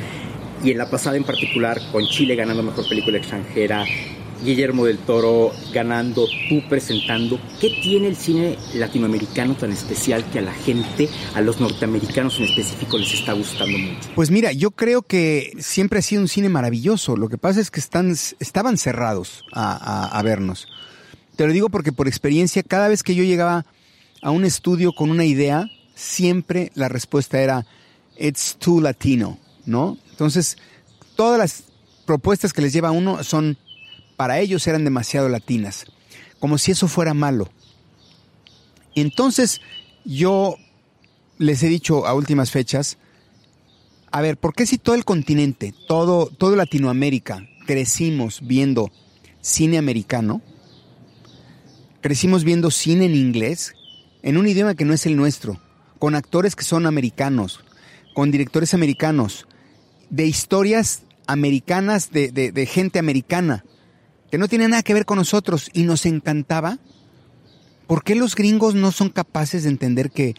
y 0.63 0.73
en 0.73 0.79
la 0.79 0.91
pasada 0.91 1.17
en 1.17 1.25
particular 1.25 1.81
con 1.91 2.05
Chile 2.07 2.37
ganando 2.37 2.63
Mejor 2.63 2.87
Película 2.87 3.17
Extranjera, 3.17 3.87
Guillermo 4.45 4.85
del 4.85 4.99
Toro 4.99 5.53
ganando, 5.73 6.27
tú 6.51 6.63
presentando. 6.69 7.41
¿Qué 7.61 7.71
tiene 7.83 8.09
el 8.09 8.17
cine 8.17 8.59
latinoamericano 8.75 9.57
tan 9.57 9.73
especial 9.73 10.23
que 10.31 10.41
a 10.41 10.43
la 10.43 10.53
gente, 10.53 11.09
a 11.35 11.41
los 11.41 11.59
norteamericanos 11.59 12.39
en 12.39 12.45
específico, 12.45 12.99
les 12.99 13.15
está 13.15 13.33
gustando 13.33 13.79
mucho? 13.79 14.11
Pues 14.15 14.31
mira, 14.31 14.53
yo 14.53 14.71
creo 14.71 15.01
que 15.01 15.53
siempre 15.61 16.01
ha 16.01 16.03
sido 16.03 16.21
un 16.21 16.29
cine 16.29 16.51
maravilloso. 16.51 17.17
Lo 17.17 17.31
que 17.31 17.39
pasa 17.39 17.61
es 17.61 17.71
que 17.71 17.81
están, 17.81 18.11
estaban 18.11 18.77
cerrados 18.77 19.45
a 19.53 20.21
vernos. 20.23 20.69
Te 21.37 21.47
lo 21.47 21.53
digo 21.53 21.71
porque 21.71 21.93
por 21.93 22.09
experiencia, 22.09 22.65
cada 22.65 22.89
vez 22.89 23.03
que 23.05 23.15
yo 23.15 23.23
llegaba 23.23 23.65
a 24.23 24.31
un 24.31 24.45
estudio 24.45 24.93
con 24.93 25.11
una 25.11 25.25
idea, 25.25 25.71
siempre 25.95 26.71
la 26.75 26.89
respuesta 26.89 27.41
era, 27.41 27.67
it's 28.17 28.57
too 28.59 28.81
latino, 28.81 29.39
¿no? 29.67 29.99
Entonces, 30.11 30.57
todas 31.17 31.39
las 31.39 31.65
propuestas 32.07 32.53
que 32.53 32.63
les 32.63 32.73
lleva 32.73 32.91
uno 32.91 33.23
son, 33.23 33.59
para 34.17 34.41
ellos 34.41 34.67
eran 34.67 34.85
demasiado 34.85 35.29
latinas, 35.29 35.87
como 36.39 36.59
si 36.59 36.73
eso 36.73 36.89
fuera 36.89 37.15
malo. 37.15 37.49
Entonces, 38.95 39.61
yo 40.05 40.57
les 41.39 41.63
he 41.63 41.69
dicho 41.69 42.07
a 42.07 42.15
últimas 42.15 42.51
fechas, 42.51 42.99
a 44.11 44.21
ver, 44.21 44.39
¿por 44.39 44.55
qué 44.55 44.67
si 44.67 44.79
todo 44.79 44.95
el 44.95 45.05
continente, 45.05 45.75
todo, 45.87 46.27
todo 46.27 46.57
Latinoamérica, 46.57 47.47
crecimos 47.67 48.41
viendo 48.43 48.91
cine 49.41 49.79
americano? 49.79 50.41
Crecimos 52.01 52.43
viendo 52.45 52.71
cine 52.71 53.05
en 53.07 53.15
inglés, 53.15 53.75
en 54.23 54.37
un 54.37 54.47
idioma 54.47 54.75
que 54.75 54.85
no 54.85 54.93
es 54.95 55.07
el 55.07 55.17
nuestro, 55.17 55.61
con 55.99 56.15
actores 56.15 56.57
que 56.57 56.65
son 56.65 56.87
americanos, 56.87 57.61
con 58.15 58.31
directores 58.31 58.75
americanos, 58.75 59.47
de 60.11 60.27
historias 60.27 61.03
americanas, 61.27 62.11
de, 62.11 62.31
de- 62.33 62.53
de 62.53 62.67
gente 62.67 62.99
americana, 62.99 63.65
que 64.31 64.39
no 64.39 64.49
tiene 64.49 64.69
nada 64.69 64.83
que 64.83 64.95
ver 64.95 65.05
con 65.05 65.19
nosotros 65.19 65.71
y 65.73 65.85
nos 65.85 66.05
encantaba. 66.07 66.79
¿Por 67.87 68.03
qué 68.05 68.15
los 68.15 68.35
gringos 68.35 68.75
no 68.75 68.93
son 68.93 69.09
capaces 69.09 69.63
de 69.63 69.71
entender 69.71 70.11
que, 70.11 70.35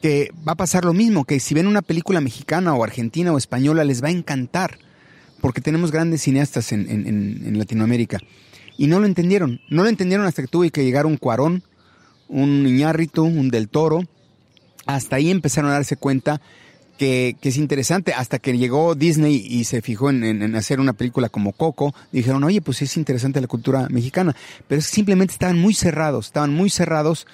que 0.00 0.30
va 0.46 0.52
a 0.52 0.56
pasar 0.56 0.84
lo 0.84 0.92
mismo? 0.92 1.24
Que 1.24 1.40
si 1.40 1.54
ven 1.54 1.66
una 1.66 1.82
película 1.82 2.20
mexicana 2.20 2.74
o 2.74 2.84
argentina 2.84 3.32
o 3.32 3.38
española 3.38 3.84
les 3.84 4.02
va 4.02 4.08
a 4.08 4.12
encantar, 4.12 4.78
porque 5.40 5.60
tenemos 5.60 5.90
grandes 5.90 6.22
cineastas 6.22 6.70
en, 6.72 6.88
en- 6.88 7.06
en- 7.06 7.58
Latinoamérica. 7.58 8.18
Y 8.78 8.86
no 8.88 9.00
lo 9.00 9.06
entendieron. 9.06 9.60
No 9.70 9.82
lo 9.82 9.88
entendieron 9.88 10.26
hasta 10.26 10.42
que 10.42 10.48
tuve 10.48 10.70
que 10.70 10.84
llegar 10.84 11.06
un 11.06 11.16
Cuarón, 11.16 11.62
un 12.28 12.66
Iñárritu, 12.66 13.24
un 13.24 13.48
Del 13.50 13.68
Toro. 13.68 14.00
Hasta 14.86 15.16
ahí 15.16 15.30
empezaron 15.30 15.70
a 15.70 15.74
darse 15.74 15.96
cuenta 15.96 16.40
que, 16.98 17.36
que 17.40 17.48
es 17.48 17.56
interesante. 17.56 18.12
Hasta 18.14 18.38
que 18.38 18.56
llegó 18.56 18.94
Disney 18.94 19.34
y 19.48 19.64
se 19.64 19.82
fijó 19.82 20.10
en, 20.10 20.22
en- 20.24 20.54
hacer 20.56 20.80
una 20.80 20.92
película 20.92 21.28
como 21.28 21.52
Coco, 21.52 21.94
dijeron, 22.12 22.44
oye, 22.44 22.60
pues 22.60 22.82
es 22.82 22.96
interesante 22.96 23.40
la 23.40 23.46
cultura 23.48 23.88
mexicana. 23.90 24.34
Pero 24.68 24.80
simplemente 24.82 25.32
estaban 25.32 25.58
muy 25.58 25.74
cerrados, 25.74 26.26
estaban 26.26 26.54
muy 26.54 26.70
cerrados 26.70 27.26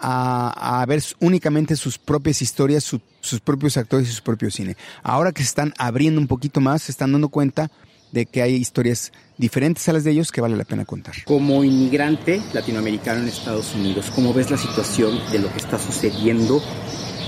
a, 0.00 0.80
a 0.82 0.86
ver 0.86 1.02
únicamente 1.20 1.74
sus 1.76 1.98
propias 1.98 2.42
historias, 2.42 2.84
su- 2.84 3.00
sus 3.20 3.40
propios 3.40 3.76
actores 3.76 4.08
y 4.08 4.12
su 4.12 4.22
propio 4.22 4.50
cine. 4.50 4.76
Ahora 5.02 5.32
que 5.32 5.42
se 5.42 5.48
están 5.48 5.74
abriendo 5.78 6.20
un 6.20 6.26
poquito 6.28 6.60
más, 6.60 6.82
se 6.82 6.92
están 6.92 7.10
dando 7.12 7.28
cuenta 7.30 7.70
de 8.12 8.26
que 8.26 8.42
hay 8.42 8.54
historias 8.54 9.12
diferentes 9.36 9.88
a 9.88 9.92
las 9.92 10.04
de 10.04 10.12
ellos 10.12 10.32
que 10.32 10.40
vale 10.40 10.56
la 10.56 10.64
pena 10.64 10.84
contar. 10.84 11.14
Como 11.24 11.64
inmigrante 11.64 12.40
latinoamericano 12.52 13.20
en 13.20 13.28
Estados 13.28 13.74
Unidos, 13.74 14.10
¿cómo 14.14 14.32
ves 14.32 14.50
la 14.50 14.56
situación 14.56 15.18
de 15.30 15.38
lo 15.38 15.50
que 15.52 15.58
está 15.58 15.78
sucediendo 15.78 16.62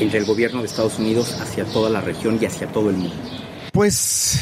entre 0.00 0.18
el 0.18 0.24
gobierno 0.24 0.60
de 0.60 0.66
Estados 0.66 0.98
Unidos 0.98 1.40
hacia 1.40 1.64
toda 1.64 1.90
la 1.90 2.00
región 2.00 2.38
y 2.40 2.46
hacia 2.46 2.66
todo 2.68 2.90
el 2.90 2.96
mundo? 2.96 3.14
Pues 3.72 4.40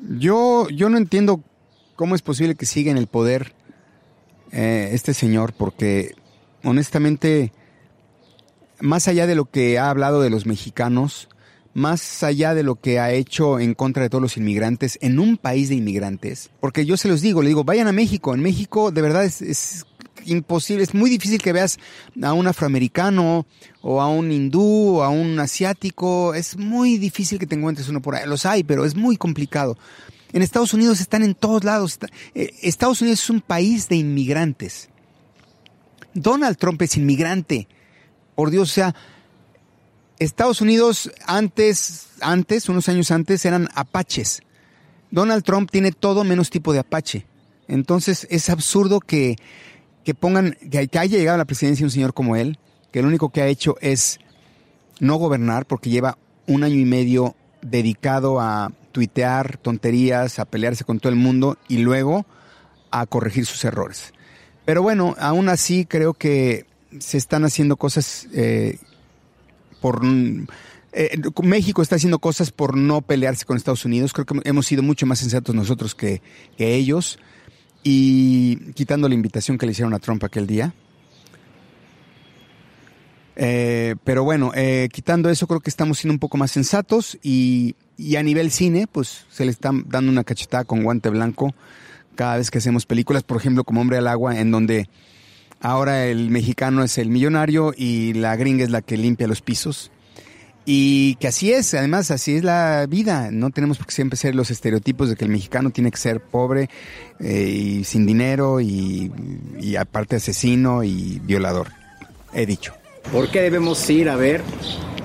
yo, 0.00 0.68
yo 0.68 0.88
no 0.88 0.98
entiendo 0.98 1.40
cómo 1.94 2.14
es 2.14 2.22
posible 2.22 2.54
que 2.54 2.66
siga 2.66 2.90
en 2.90 2.98
el 2.98 3.06
poder 3.06 3.54
eh, 4.52 4.90
este 4.92 5.14
señor, 5.14 5.54
porque 5.54 6.14
honestamente, 6.62 7.52
más 8.80 9.08
allá 9.08 9.26
de 9.26 9.34
lo 9.34 9.46
que 9.46 9.78
ha 9.78 9.90
hablado 9.90 10.20
de 10.20 10.30
los 10.30 10.46
mexicanos, 10.46 11.28
más 11.76 12.22
allá 12.22 12.54
de 12.54 12.62
lo 12.62 12.76
que 12.76 13.00
ha 13.00 13.12
hecho 13.12 13.60
en 13.60 13.74
contra 13.74 14.02
de 14.02 14.08
todos 14.08 14.22
los 14.22 14.38
inmigrantes 14.38 14.98
en 15.02 15.18
un 15.18 15.36
país 15.36 15.68
de 15.68 15.74
inmigrantes, 15.74 16.48
porque 16.58 16.86
yo 16.86 16.96
se 16.96 17.06
los 17.06 17.20
digo, 17.20 17.42
le 17.42 17.48
digo, 17.48 17.64
vayan 17.64 17.86
a 17.86 17.92
México, 17.92 18.32
en 18.32 18.40
México 18.40 18.90
de 18.90 19.02
verdad 19.02 19.26
es, 19.26 19.84
imposible, 20.24 20.82
es 20.82 20.94
muy 20.94 21.10
difícil 21.10 21.42
que 21.42 21.52
veas 21.52 21.78
a 22.22 22.32
un 22.32 22.46
afroamericano 22.46 23.44
o 23.82 24.00
a 24.00 24.08
un 24.08 24.32
hindú 24.32 24.96
o 24.96 25.02
a 25.02 25.10
un 25.10 25.38
asiático, 25.38 26.32
es 26.32 26.56
muy 26.56 26.96
difícil 26.96 27.38
que 27.38 27.46
te 27.46 27.56
encuentres 27.56 27.90
uno 27.90 28.00
por 28.00 28.14
ahí, 28.14 28.26
los 28.26 28.46
hay, 28.46 28.64
pero 28.64 28.86
es 28.86 28.96
muy 28.96 29.18
complicado. 29.18 29.76
En 30.32 30.40
Estados 30.40 30.72
Unidos 30.72 31.02
están 31.02 31.22
en 31.22 31.34
todos 31.34 31.62
lados, 31.62 31.98
eh, 32.34 32.54
Estados 32.62 33.02
Unidos 33.02 33.22
es 33.22 33.28
un 33.28 33.42
país 33.42 33.86
de 33.90 33.96
inmigrantes. 33.96 34.88
Donald 36.14 36.56
Trump 36.56 36.80
es 36.80 36.96
inmigrante, 36.96 37.68
por 38.34 38.48
Dios, 38.48 38.70
o 38.70 38.72
sea, 38.72 38.94
Estados 40.18 40.60
Unidos 40.60 41.10
antes, 41.26 42.08
antes, 42.20 42.68
unos 42.68 42.88
años 42.88 43.10
antes, 43.10 43.44
eran 43.44 43.68
apaches. 43.74 44.42
Donald 45.10 45.44
Trump 45.44 45.70
tiene 45.70 45.92
todo 45.92 46.24
menos 46.24 46.50
tipo 46.50 46.72
de 46.72 46.80
apache. 46.80 47.26
Entonces 47.68 48.26
es 48.30 48.48
absurdo 48.48 49.00
que, 49.00 49.36
que 50.04 50.14
pongan, 50.14 50.56
que, 50.70 50.78
haya 50.78 51.04
llegado 51.04 51.34
a 51.34 51.38
la 51.38 51.44
presidencia 51.44 51.84
un 51.84 51.90
señor 51.90 52.14
como 52.14 52.36
él, 52.36 52.58
que 52.92 53.02
lo 53.02 53.08
único 53.08 53.30
que 53.30 53.42
ha 53.42 53.46
hecho 53.46 53.76
es 53.80 54.18
no 55.00 55.16
gobernar 55.16 55.66
porque 55.66 55.90
lleva 55.90 56.18
un 56.46 56.64
año 56.64 56.76
y 56.76 56.84
medio 56.84 57.34
dedicado 57.60 58.40
a 58.40 58.72
tuitear 58.92 59.58
tonterías, 59.58 60.38
a 60.38 60.44
pelearse 60.44 60.84
con 60.84 61.00
todo 61.00 61.10
el 61.10 61.18
mundo 61.18 61.58
y 61.68 61.78
luego 61.78 62.24
a 62.90 63.06
corregir 63.06 63.44
sus 63.44 63.64
errores. 63.64 64.14
Pero 64.64 64.82
bueno, 64.82 65.14
aún 65.18 65.48
así 65.48 65.84
creo 65.84 66.14
que 66.14 66.66
se 66.98 67.18
están 67.18 67.44
haciendo 67.44 67.76
cosas 67.76 68.28
eh, 68.32 68.78
por 69.86 70.00
eh, 70.04 71.20
México 71.44 71.80
está 71.80 71.94
haciendo 71.94 72.18
cosas 72.18 72.50
por 72.50 72.76
no 72.76 73.02
pelearse 73.02 73.44
con 73.44 73.56
Estados 73.56 73.84
Unidos. 73.84 74.12
Creo 74.12 74.26
que 74.26 74.40
hemos 74.42 74.66
sido 74.66 74.82
mucho 74.82 75.06
más 75.06 75.20
sensatos 75.20 75.54
nosotros 75.54 75.94
que, 75.94 76.22
que 76.58 76.74
ellos. 76.74 77.20
Y 77.84 78.72
quitando 78.72 79.08
la 79.08 79.14
invitación 79.14 79.58
que 79.58 79.66
le 79.66 79.70
hicieron 79.70 79.94
a 79.94 80.00
Trump 80.00 80.24
aquel 80.24 80.48
día. 80.48 80.74
Eh, 83.36 83.94
pero 84.02 84.24
bueno, 84.24 84.50
eh, 84.56 84.88
quitando 84.90 85.30
eso, 85.30 85.46
creo 85.46 85.60
que 85.60 85.70
estamos 85.70 85.98
siendo 85.98 86.14
un 86.14 86.18
poco 86.18 86.36
más 86.36 86.50
sensatos. 86.50 87.16
Y, 87.22 87.76
y 87.96 88.16
a 88.16 88.24
nivel 88.24 88.50
cine, 88.50 88.88
pues 88.90 89.24
se 89.30 89.44
le 89.44 89.52
está 89.52 89.70
dando 89.86 90.10
una 90.10 90.24
cachetada 90.24 90.64
con 90.64 90.82
guante 90.82 91.10
blanco 91.10 91.54
cada 92.16 92.38
vez 92.38 92.50
que 92.50 92.58
hacemos 92.58 92.86
películas, 92.86 93.22
por 93.22 93.36
ejemplo, 93.36 93.62
como 93.62 93.82
Hombre 93.82 93.98
al 93.98 94.08
Agua, 94.08 94.36
en 94.36 94.50
donde 94.50 94.88
ahora 95.60 96.06
el 96.06 96.30
mexicano 96.30 96.82
es 96.82 96.98
el 96.98 97.08
millonario 97.08 97.72
y 97.76 98.14
la 98.14 98.36
gringa 98.36 98.64
es 98.64 98.70
la 98.70 98.82
que 98.82 98.96
limpia 98.96 99.26
los 99.26 99.42
pisos. 99.42 99.90
Y 100.68 101.14
que 101.16 101.28
así 101.28 101.52
es, 101.52 101.74
además 101.74 102.10
así 102.10 102.34
es 102.34 102.42
la 102.42 102.86
vida. 102.88 103.30
No 103.30 103.50
tenemos 103.50 103.78
por 103.78 103.86
qué 103.86 103.94
siempre 103.94 104.16
ser 104.16 104.34
los 104.34 104.50
estereotipos 104.50 105.08
de 105.08 105.14
que 105.14 105.24
el 105.24 105.30
mexicano 105.30 105.70
tiene 105.70 105.92
que 105.92 105.96
ser 105.96 106.20
pobre 106.20 106.68
eh, 107.20 107.40
y 107.40 107.84
sin 107.84 108.04
dinero 108.04 108.60
y, 108.60 109.12
y 109.60 109.76
aparte 109.76 110.16
asesino 110.16 110.82
y 110.82 111.20
violador. 111.24 111.68
He 112.34 112.46
dicho. 112.46 112.74
¿Por 113.12 113.30
qué 113.30 113.42
debemos 113.42 113.88
ir 113.88 114.08
a 114.08 114.16
ver 114.16 114.42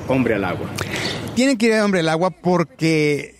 Hombre 0.07 0.33
al 0.33 0.45
Agua? 0.45 0.67
Tienen 1.35 1.57
que 1.57 1.67
ir 1.67 1.73
a 1.73 1.85
Hombre 1.85 1.99
al 1.99 2.09
Agua 2.09 2.31
porque 2.31 3.35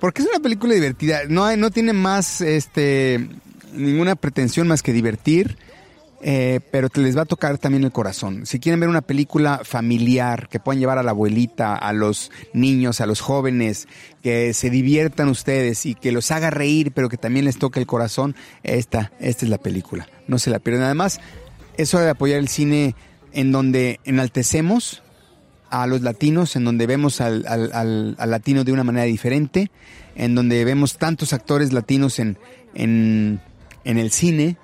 porque 0.00 0.22
es 0.22 0.28
una 0.28 0.40
película 0.40 0.74
divertida. 0.74 1.20
No 1.28 1.44
hay, 1.44 1.58
no 1.58 1.70
tiene 1.70 1.92
más 1.92 2.40
este 2.40 3.28
ninguna 3.74 4.16
pretensión 4.16 4.66
más 4.66 4.82
que 4.82 4.94
divertir. 4.94 5.58
Eh, 6.22 6.60
pero 6.70 6.88
les 6.94 7.16
va 7.16 7.22
a 7.22 7.26
tocar 7.26 7.58
también 7.58 7.84
el 7.84 7.92
corazón. 7.92 8.46
Si 8.46 8.58
quieren 8.58 8.80
ver 8.80 8.88
una 8.88 9.02
película 9.02 9.60
familiar 9.64 10.48
que 10.48 10.58
puedan 10.58 10.80
llevar 10.80 10.98
a 10.98 11.02
la 11.02 11.10
abuelita, 11.10 11.76
a 11.76 11.92
los 11.92 12.30
niños, 12.54 13.00
a 13.00 13.06
los 13.06 13.20
jóvenes, 13.20 13.86
que 14.22 14.54
se 14.54 14.70
diviertan 14.70 15.28
ustedes 15.28 15.84
y 15.84 15.94
que 15.94 16.12
los 16.12 16.30
haga 16.30 16.50
reír, 16.50 16.92
pero 16.92 17.08
que 17.08 17.18
también 17.18 17.44
les 17.44 17.58
toque 17.58 17.80
el 17.80 17.86
corazón, 17.86 18.34
esta, 18.62 19.12
esta 19.20 19.44
es 19.44 19.50
la 19.50 19.58
película. 19.58 20.08
No 20.26 20.38
se 20.38 20.50
la 20.50 20.58
pierdan. 20.58 20.84
Además, 20.84 21.20
es 21.76 21.92
hora 21.92 22.06
de 22.06 22.10
apoyar 22.12 22.38
el 22.38 22.48
cine 22.48 22.94
en 23.32 23.52
donde 23.52 24.00
enaltecemos 24.04 25.02
a 25.68 25.86
los 25.86 26.00
latinos, 26.00 26.56
en 26.56 26.64
donde 26.64 26.86
vemos 26.86 27.20
al, 27.20 27.44
al, 27.46 27.70
al, 27.74 28.16
al 28.18 28.30
latino 28.30 28.64
de 28.64 28.72
una 28.72 28.84
manera 28.84 29.04
diferente, 29.04 29.70
en 30.14 30.34
donde 30.34 30.64
vemos 30.64 30.96
tantos 30.96 31.34
actores 31.34 31.72
latinos 31.72 32.18
en, 32.18 32.38
en, 32.74 33.40
en 33.84 33.98
el 33.98 34.10
cine, 34.10 34.56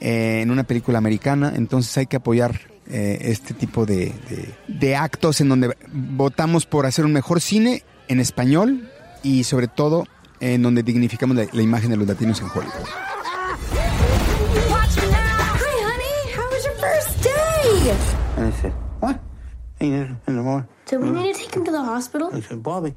eh, 0.00 0.40
en 0.42 0.50
una 0.50 0.64
película 0.64 0.98
americana, 0.98 1.52
entonces 1.54 1.96
hay 1.98 2.06
que 2.06 2.16
apoyar 2.16 2.60
eh, 2.86 3.18
este 3.20 3.54
tipo 3.54 3.86
de, 3.86 4.12
de, 4.28 4.54
de, 4.66 4.96
actos 4.96 5.40
en 5.40 5.48
donde 5.48 5.76
votamos 5.92 6.66
por 6.66 6.86
hacer 6.86 7.04
un 7.04 7.12
mejor 7.12 7.40
cine 7.40 7.84
en 8.08 8.18
español 8.18 8.90
y 9.22 9.44
sobre 9.44 9.68
todo 9.68 10.06
en 10.40 10.62
donde 10.62 10.82
dignificamos 10.82 11.36
la, 11.36 11.46
la 11.52 11.62
imagen 11.62 11.90
de 11.90 11.96
los 11.96 12.08
latinos 12.08 12.40
en 12.40 12.48
Hollywood. 12.48 12.88
Hi, 14.72 15.82
honey. 15.84 16.32
How 16.34 16.48
was 16.50 16.64
your 16.64 16.74
first 16.74 17.22
day? 17.22 17.90
And 18.36 18.46
I 18.46 18.56
said, 18.60 18.72
What? 19.00 19.20
Ain't 19.80 19.94
in, 19.94 20.20
in 20.26 20.36
the 20.36 20.42
morning. 20.42 20.68
Do 20.86 20.98
we 20.98 21.10
need 21.10 21.34
to 21.34 21.40
take 21.40 21.54
him 21.54 21.64
to 21.64 21.70
the 21.70 21.82
hospital? 21.82 22.30
I 22.32 22.40
said, 22.40 22.62
Bobby. 22.62 22.94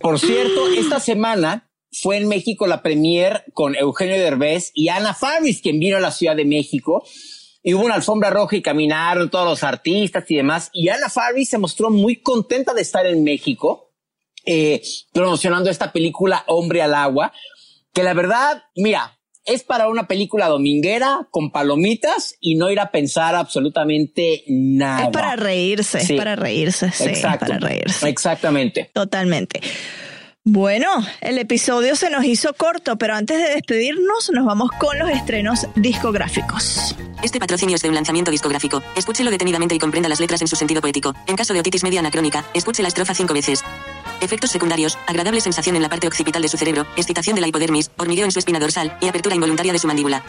Por 0.00 0.18
cierto, 0.18 0.68
esta 0.76 1.00
semana 1.00 1.67
fue 1.90 2.16
en 2.16 2.28
México 2.28 2.66
la 2.66 2.82
premier 2.82 3.44
con 3.54 3.74
Eugenio 3.74 4.16
Derbez 4.16 4.70
y 4.74 4.88
Ana 4.88 5.14
Faris, 5.14 5.60
quien 5.62 5.78
vino 5.80 5.96
a 5.96 6.00
la 6.00 6.10
Ciudad 6.10 6.36
de 6.36 6.44
México. 6.44 7.04
Y 7.62 7.74
hubo 7.74 7.84
una 7.84 7.96
alfombra 7.96 8.30
roja 8.30 8.56
y 8.56 8.62
caminaron 8.62 9.30
todos 9.30 9.44
los 9.46 9.62
artistas 9.64 10.24
y 10.28 10.36
demás. 10.36 10.70
Y 10.72 10.88
Ana 10.88 11.08
Faris 11.08 11.48
se 11.50 11.58
mostró 11.58 11.90
muy 11.90 12.22
contenta 12.22 12.72
de 12.72 12.82
estar 12.82 13.04
en 13.06 13.24
México, 13.24 13.92
eh, 14.46 14.80
promocionando 15.12 15.68
esta 15.68 15.92
película 15.92 16.44
Hombre 16.46 16.82
al 16.82 16.94
Agua, 16.94 17.32
que 17.92 18.02
la 18.02 18.14
verdad, 18.14 18.62
mira, 18.76 19.18
es 19.44 19.64
para 19.64 19.88
una 19.88 20.06
película 20.06 20.46
dominguera 20.46 21.26
con 21.30 21.50
palomitas 21.50 22.36
y 22.38 22.54
no 22.56 22.70
ir 22.70 22.80
a 22.80 22.90
pensar 22.90 23.34
absolutamente 23.34 24.44
nada. 24.46 25.04
Es 25.04 25.08
para 25.10 25.36
reírse, 25.36 26.00
Sí. 26.00 26.12
es 26.14 26.18
para 26.18 26.36
reírse, 26.36 26.90
sí, 26.92 27.04
Exacto. 27.04 27.46
para 27.46 27.58
reírse. 27.58 28.08
Exactamente. 28.08 28.90
Totalmente. 28.92 29.60
Bueno, 30.50 30.88
el 31.20 31.36
episodio 31.36 31.94
se 31.94 32.08
nos 32.08 32.24
hizo 32.24 32.54
corto, 32.54 32.96
pero 32.96 33.14
antes 33.14 33.36
de 33.36 33.50
despedirnos 33.50 34.30
nos 34.32 34.46
vamos 34.46 34.70
con 34.80 34.98
los 34.98 35.10
estrenos 35.10 35.66
discográficos. 35.74 36.96
Este 37.22 37.38
patrocinio 37.38 37.76
es 37.76 37.82
de 37.82 37.90
un 37.90 37.94
lanzamiento 37.94 38.30
discográfico. 38.30 38.82
Escúchelo 38.96 39.30
detenidamente 39.30 39.74
y 39.74 39.78
comprenda 39.78 40.08
las 40.08 40.20
letras 40.20 40.40
en 40.40 40.48
su 40.48 40.56
sentido 40.56 40.80
poético. 40.80 41.14
En 41.26 41.36
caso 41.36 41.52
de 41.52 41.60
otitis 41.60 41.82
media 41.82 42.00
anacrónica, 42.00 42.46
escuche 42.54 42.80
la 42.80 42.88
estrofa 42.88 43.12
cinco 43.12 43.34
veces. 43.34 43.62
Efectos 44.22 44.50
secundarios, 44.50 44.96
agradable 45.06 45.42
sensación 45.42 45.76
en 45.76 45.82
la 45.82 45.90
parte 45.90 46.06
occipital 46.06 46.40
de 46.40 46.48
su 46.48 46.56
cerebro, 46.56 46.86
excitación 46.96 47.34
de 47.34 47.42
la 47.42 47.48
hipodermis, 47.48 47.90
hormigueo 47.98 48.24
en 48.24 48.32
su 48.32 48.38
espina 48.38 48.58
dorsal 48.58 48.96
y 49.02 49.08
apertura 49.08 49.34
involuntaria 49.34 49.74
de 49.74 49.78
su 49.78 49.86
mandíbula. 49.86 50.22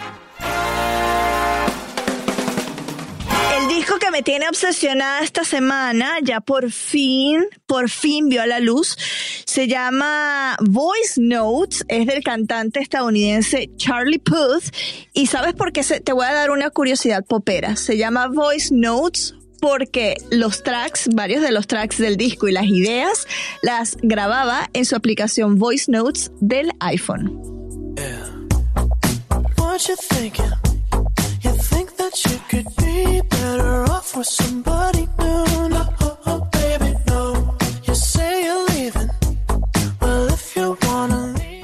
Disco 3.80 3.98
que 3.98 4.12
me 4.12 4.24
tiene 4.24 4.46
obsesionada 4.50 5.22
esta 5.22 5.46
semana, 5.46 6.18
ya 6.22 6.42
por 6.42 6.70
fin, 6.70 7.46
por 7.66 7.90
fin 7.90 8.28
vio 8.28 8.42
a 8.42 8.46
la 8.46 8.60
luz, 8.60 8.98
se 9.46 9.70
llama 9.70 10.58
Voice 10.60 11.14
Notes, 11.16 11.86
es 11.88 12.06
del 12.06 12.22
cantante 12.22 12.82
estadounidense 12.82 13.70
Charlie 13.78 14.20
Puth. 14.20 14.76
Y 15.14 15.28
sabes 15.28 15.54
por 15.54 15.72
qué 15.72 15.84
se, 15.84 16.02
te 16.02 16.12
voy 16.12 16.26
a 16.26 16.34
dar 16.34 16.52
una 16.52 16.72
curiosidad 16.72 17.24
popera. 17.24 17.78
Se 17.78 17.96
llama 17.96 18.28
Voice 18.28 18.76
Notes 18.76 19.36
porque 19.62 20.18
los 20.30 20.62
tracks, 20.62 21.08
varios 21.16 21.42
de 21.42 21.52
los 21.52 21.66
tracks 21.66 22.00
del 22.00 22.18
disco 22.18 22.50
y 22.50 22.52
las 22.52 22.66
ideas, 22.66 23.28
las 23.62 23.96
grababa 24.02 24.70
en 24.74 24.84
su 24.84 24.98
aplicación 24.98 25.58
Voice 25.58 25.90
Notes 25.90 26.32
del 26.42 26.70
iPhone. 26.82 27.96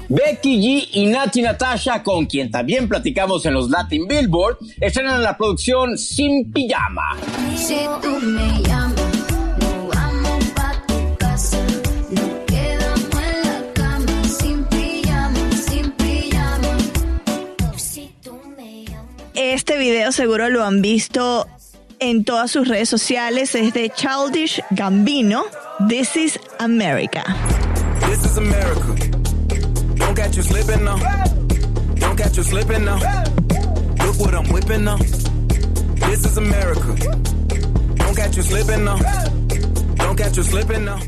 Becky 0.07 0.61
G 0.61 0.89
y 0.93 1.07
Nati 1.07 1.41
Natasha, 1.41 2.01
con 2.03 2.25
quien 2.25 2.49
también 2.49 2.87
platicamos 2.87 3.45
en 3.45 3.53
los 3.53 3.69
Latin 3.69 4.07
Billboard, 4.07 4.57
estrenan 4.79 5.21
la 5.23 5.35
producción 5.35 5.97
Sin 5.97 6.51
Pijama. 6.51 7.17
Si 7.55 7.79
tú 8.01 8.19
me 8.21 8.61
llamas, 8.61 9.04
Este 19.55 19.77
video 19.77 20.11
seguro 20.11 20.49
lo 20.49 20.65
han 20.65 20.81
visto 20.81 21.47
en 21.99 22.25
todas 22.25 22.51
sus 22.51 22.67
redes 22.67 22.89
sociales. 22.89 23.55
Es 23.55 23.73
de 23.73 23.89
Childish 23.89 24.61
Gambino. 24.71 25.45
This 25.87 26.17
is 26.17 26.37
America. 26.59 27.23
This 28.05 28.25
is 28.25 28.37
America. 28.37 28.93
Don't 29.95 30.13
catch 30.13 30.35
you 30.35 30.43
slipping 30.43 30.83
now. 30.83 30.97
Don't 32.01 32.17
catch 32.17 32.35
you 32.35 32.43
slipping 32.43 32.83
now. 32.83 32.99
Look 34.05 34.19
what 34.19 34.33
I'm 34.33 34.45
whipping 34.51 34.83
now. 34.83 34.97
This 34.97 36.25
is 36.25 36.37
America. 36.37 36.93
Don't 37.95 38.13
catch 38.13 38.35
you 38.35 38.43
slipping 38.43 38.83
now. 38.83 38.97
Don't 39.95 40.17
catch 40.17 40.35
you 40.35 40.43
slipping 40.43 40.83
now. 40.83 40.99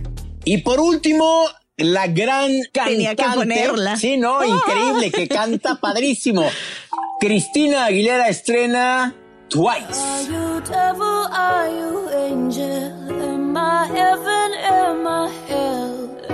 Y 0.46 0.60
por 0.60 0.80
último, 0.80 1.50
la 1.76 2.08
gran 2.08 2.50
cantante. 2.72 2.92
Tenía 2.92 3.14
que 3.14 3.26
ponerla. 3.26 3.98
Sí, 3.98 4.16
no, 4.16 4.42
increíble, 4.46 5.12
que 5.12 5.28
canta 5.28 5.76
padrísimo. 5.82 6.50
Cristina 7.20 7.86
Aguilera 7.86 8.28
estrena 8.30 9.14
Twice. 9.50 10.28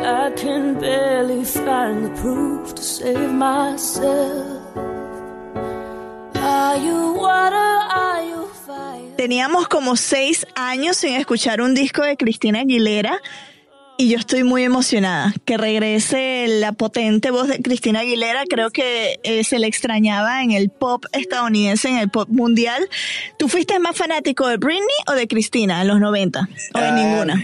I 0.06 0.32
can 0.36 0.80
barely 0.80 1.46
find 1.46 2.06
the 2.06 2.10
proof 2.22 2.76
to 2.76 2.82
save 2.82 3.32
myself. 3.32 4.76
Are 6.36 6.78
you 6.78 7.14
water? 7.14 7.56
Are 7.56 8.24
you 8.26 8.50
fire? 8.66 9.16
Teníamos 9.16 9.70
como 9.70 9.96
seis 9.96 10.46
años 10.56 10.98
sin 10.98 11.14
escuchar 11.14 11.62
un 11.62 11.74
disco 11.74 12.04
de 12.04 12.18
Cristina 12.18 12.60
Aguilera 12.60 13.22
y 13.98 14.10
yo 14.10 14.18
estoy 14.18 14.44
muy 14.44 14.64
emocionada 14.64 15.34
que 15.46 15.58
regrese 15.58 16.46
la 16.48 16.72
potente 16.74 17.32
voz 17.32 17.48
de 17.48 17.62
Cristina 17.62 18.00
Aguilera. 18.02 18.44
Creo 18.50 18.72
que 18.72 19.20
eh, 19.24 19.44
se 19.44 19.60
le 19.60 19.68
extrañaba 19.68 20.44
en 20.44 20.52
el 20.52 20.70
pop 20.70 21.06
estadounidense, 21.14 21.90
en 21.90 21.98
el 21.98 22.10
pop 22.10 22.28
mundial. 22.30 22.88
¿Tú 23.38 23.48
fuiste 23.50 23.78
más 23.80 23.96
fanático 23.96 24.48
de 24.48 24.58
Britney 24.58 24.84
o 25.08 25.14
de 25.14 25.28
Cristina 25.28 25.82
en 25.82 25.88
los 25.88 26.00
90? 26.00 26.50
¿O 26.74 26.80
de 26.80 26.86
Ah, 26.86 26.92
ninguna? 26.92 27.44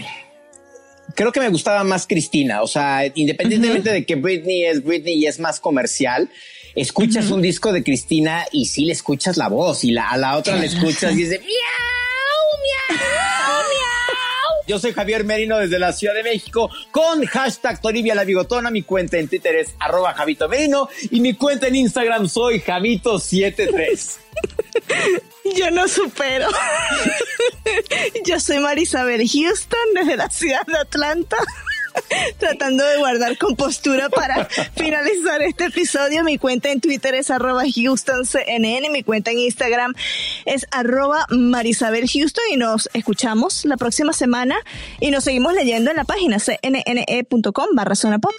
Creo 1.14 1.32
que 1.32 1.40
me 1.40 1.48
gustaba 1.48 1.84
más 1.84 2.06
Cristina. 2.06 2.62
O 2.62 2.66
sea, 2.66 3.02
independientemente 3.14 3.90
de 3.92 4.04
que 4.04 4.14
Britney 4.16 4.64
es 4.64 4.82
Britney 4.84 5.14
y 5.14 5.26
es 5.26 5.38
más 5.40 5.60
comercial, 5.60 6.30
escuchas 6.74 7.30
un 7.30 7.42
disco 7.42 7.72
de 7.72 7.82
Cristina 7.84 8.44
y 8.52 8.66
sí 8.66 8.84
le 8.86 8.92
escuchas 8.92 9.36
la 9.36 9.48
voz 9.48 9.84
y 9.84 9.90
la, 9.92 10.08
a 10.10 10.16
la 10.16 10.36
otra 10.36 10.56
le 10.56 10.66
escuchas 10.66 11.12
y 11.12 11.16
dice 11.16 11.38
miau, 11.38 11.48
miau, 11.48 11.48
miau. 11.48 11.99
Yo 14.66 14.78
soy 14.78 14.92
Javier 14.92 15.24
Merino 15.24 15.58
desde 15.58 15.78
la 15.78 15.92
Ciudad 15.92 16.14
de 16.14 16.22
México 16.22 16.70
con 16.90 17.24
hashtag 17.26 17.80
Toribia. 17.80 18.14
Mi 18.70 18.82
cuenta 18.82 19.18
en 19.18 19.28
Twitter 19.28 19.56
es 19.56 19.74
arroba 19.78 20.14
Javito 20.14 20.48
Merino 20.48 20.88
y 21.10 21.20
mi 21.20 21.34
cuenta 21.34 21.66
en 21.66 21.76
Instagram 21.76 22.28
soy 22.28 22.60
Javito73. 22.60 24.16
Yo 25.56 25.70
no 25.70 25.88
supero. 25.88 26.48
Yo 28.24 28.38
soy 28.40 28.58
Marisabel 28.58 29.28
Houston 29.28 29.94
desde 29.94 30.16
la 30.16 30.30
ciudad 30.30 30.66
de 30.66 30.78
Atlanta. 30.78 31.36
Tratando 32.38 32.84
de 32.84 32.98
guardar 32.98 33.36
compostura 33.38 34.08
para 34.08 34.44
finalizar 34.76 35.42
este 35.42 35.66
episodio. 35.66 36.24
Mi 36.24 36.38
cuenta 36.38 36.70
en 36.70 36.80
Twitter 36.80 37.14
es 37.14 37.30
arroba 37.30 37.62
HoustonCNN. 37.64 38.92
Mi 38.92 39.02
cuenta 39.02 39.30
en 39.30 39.38
Instagram 39.38 39.94
es 40.44 40.66
arroba 40.70 41.26
Marisabel 41.30 42.08
Houston. 42.08 42.44
Y 42.52 42.56
nos 42.56 42.88
escuchamos 42.92 43.64
la 43.64 43.76
próxima 43.76 44.12
semana. 44.12 44.56
Y 45.00 45.10
nos 45.10 45.24
seguimos 45.24 45.54
leyendo 45.54 45.90
en 45.90 45.96
la 45.96 46.04
página 46.04 46.38
cnne.com 46.38 47.66
barra 47.74 47.94
zona 47.94 48.18
pop. 48.18 48.34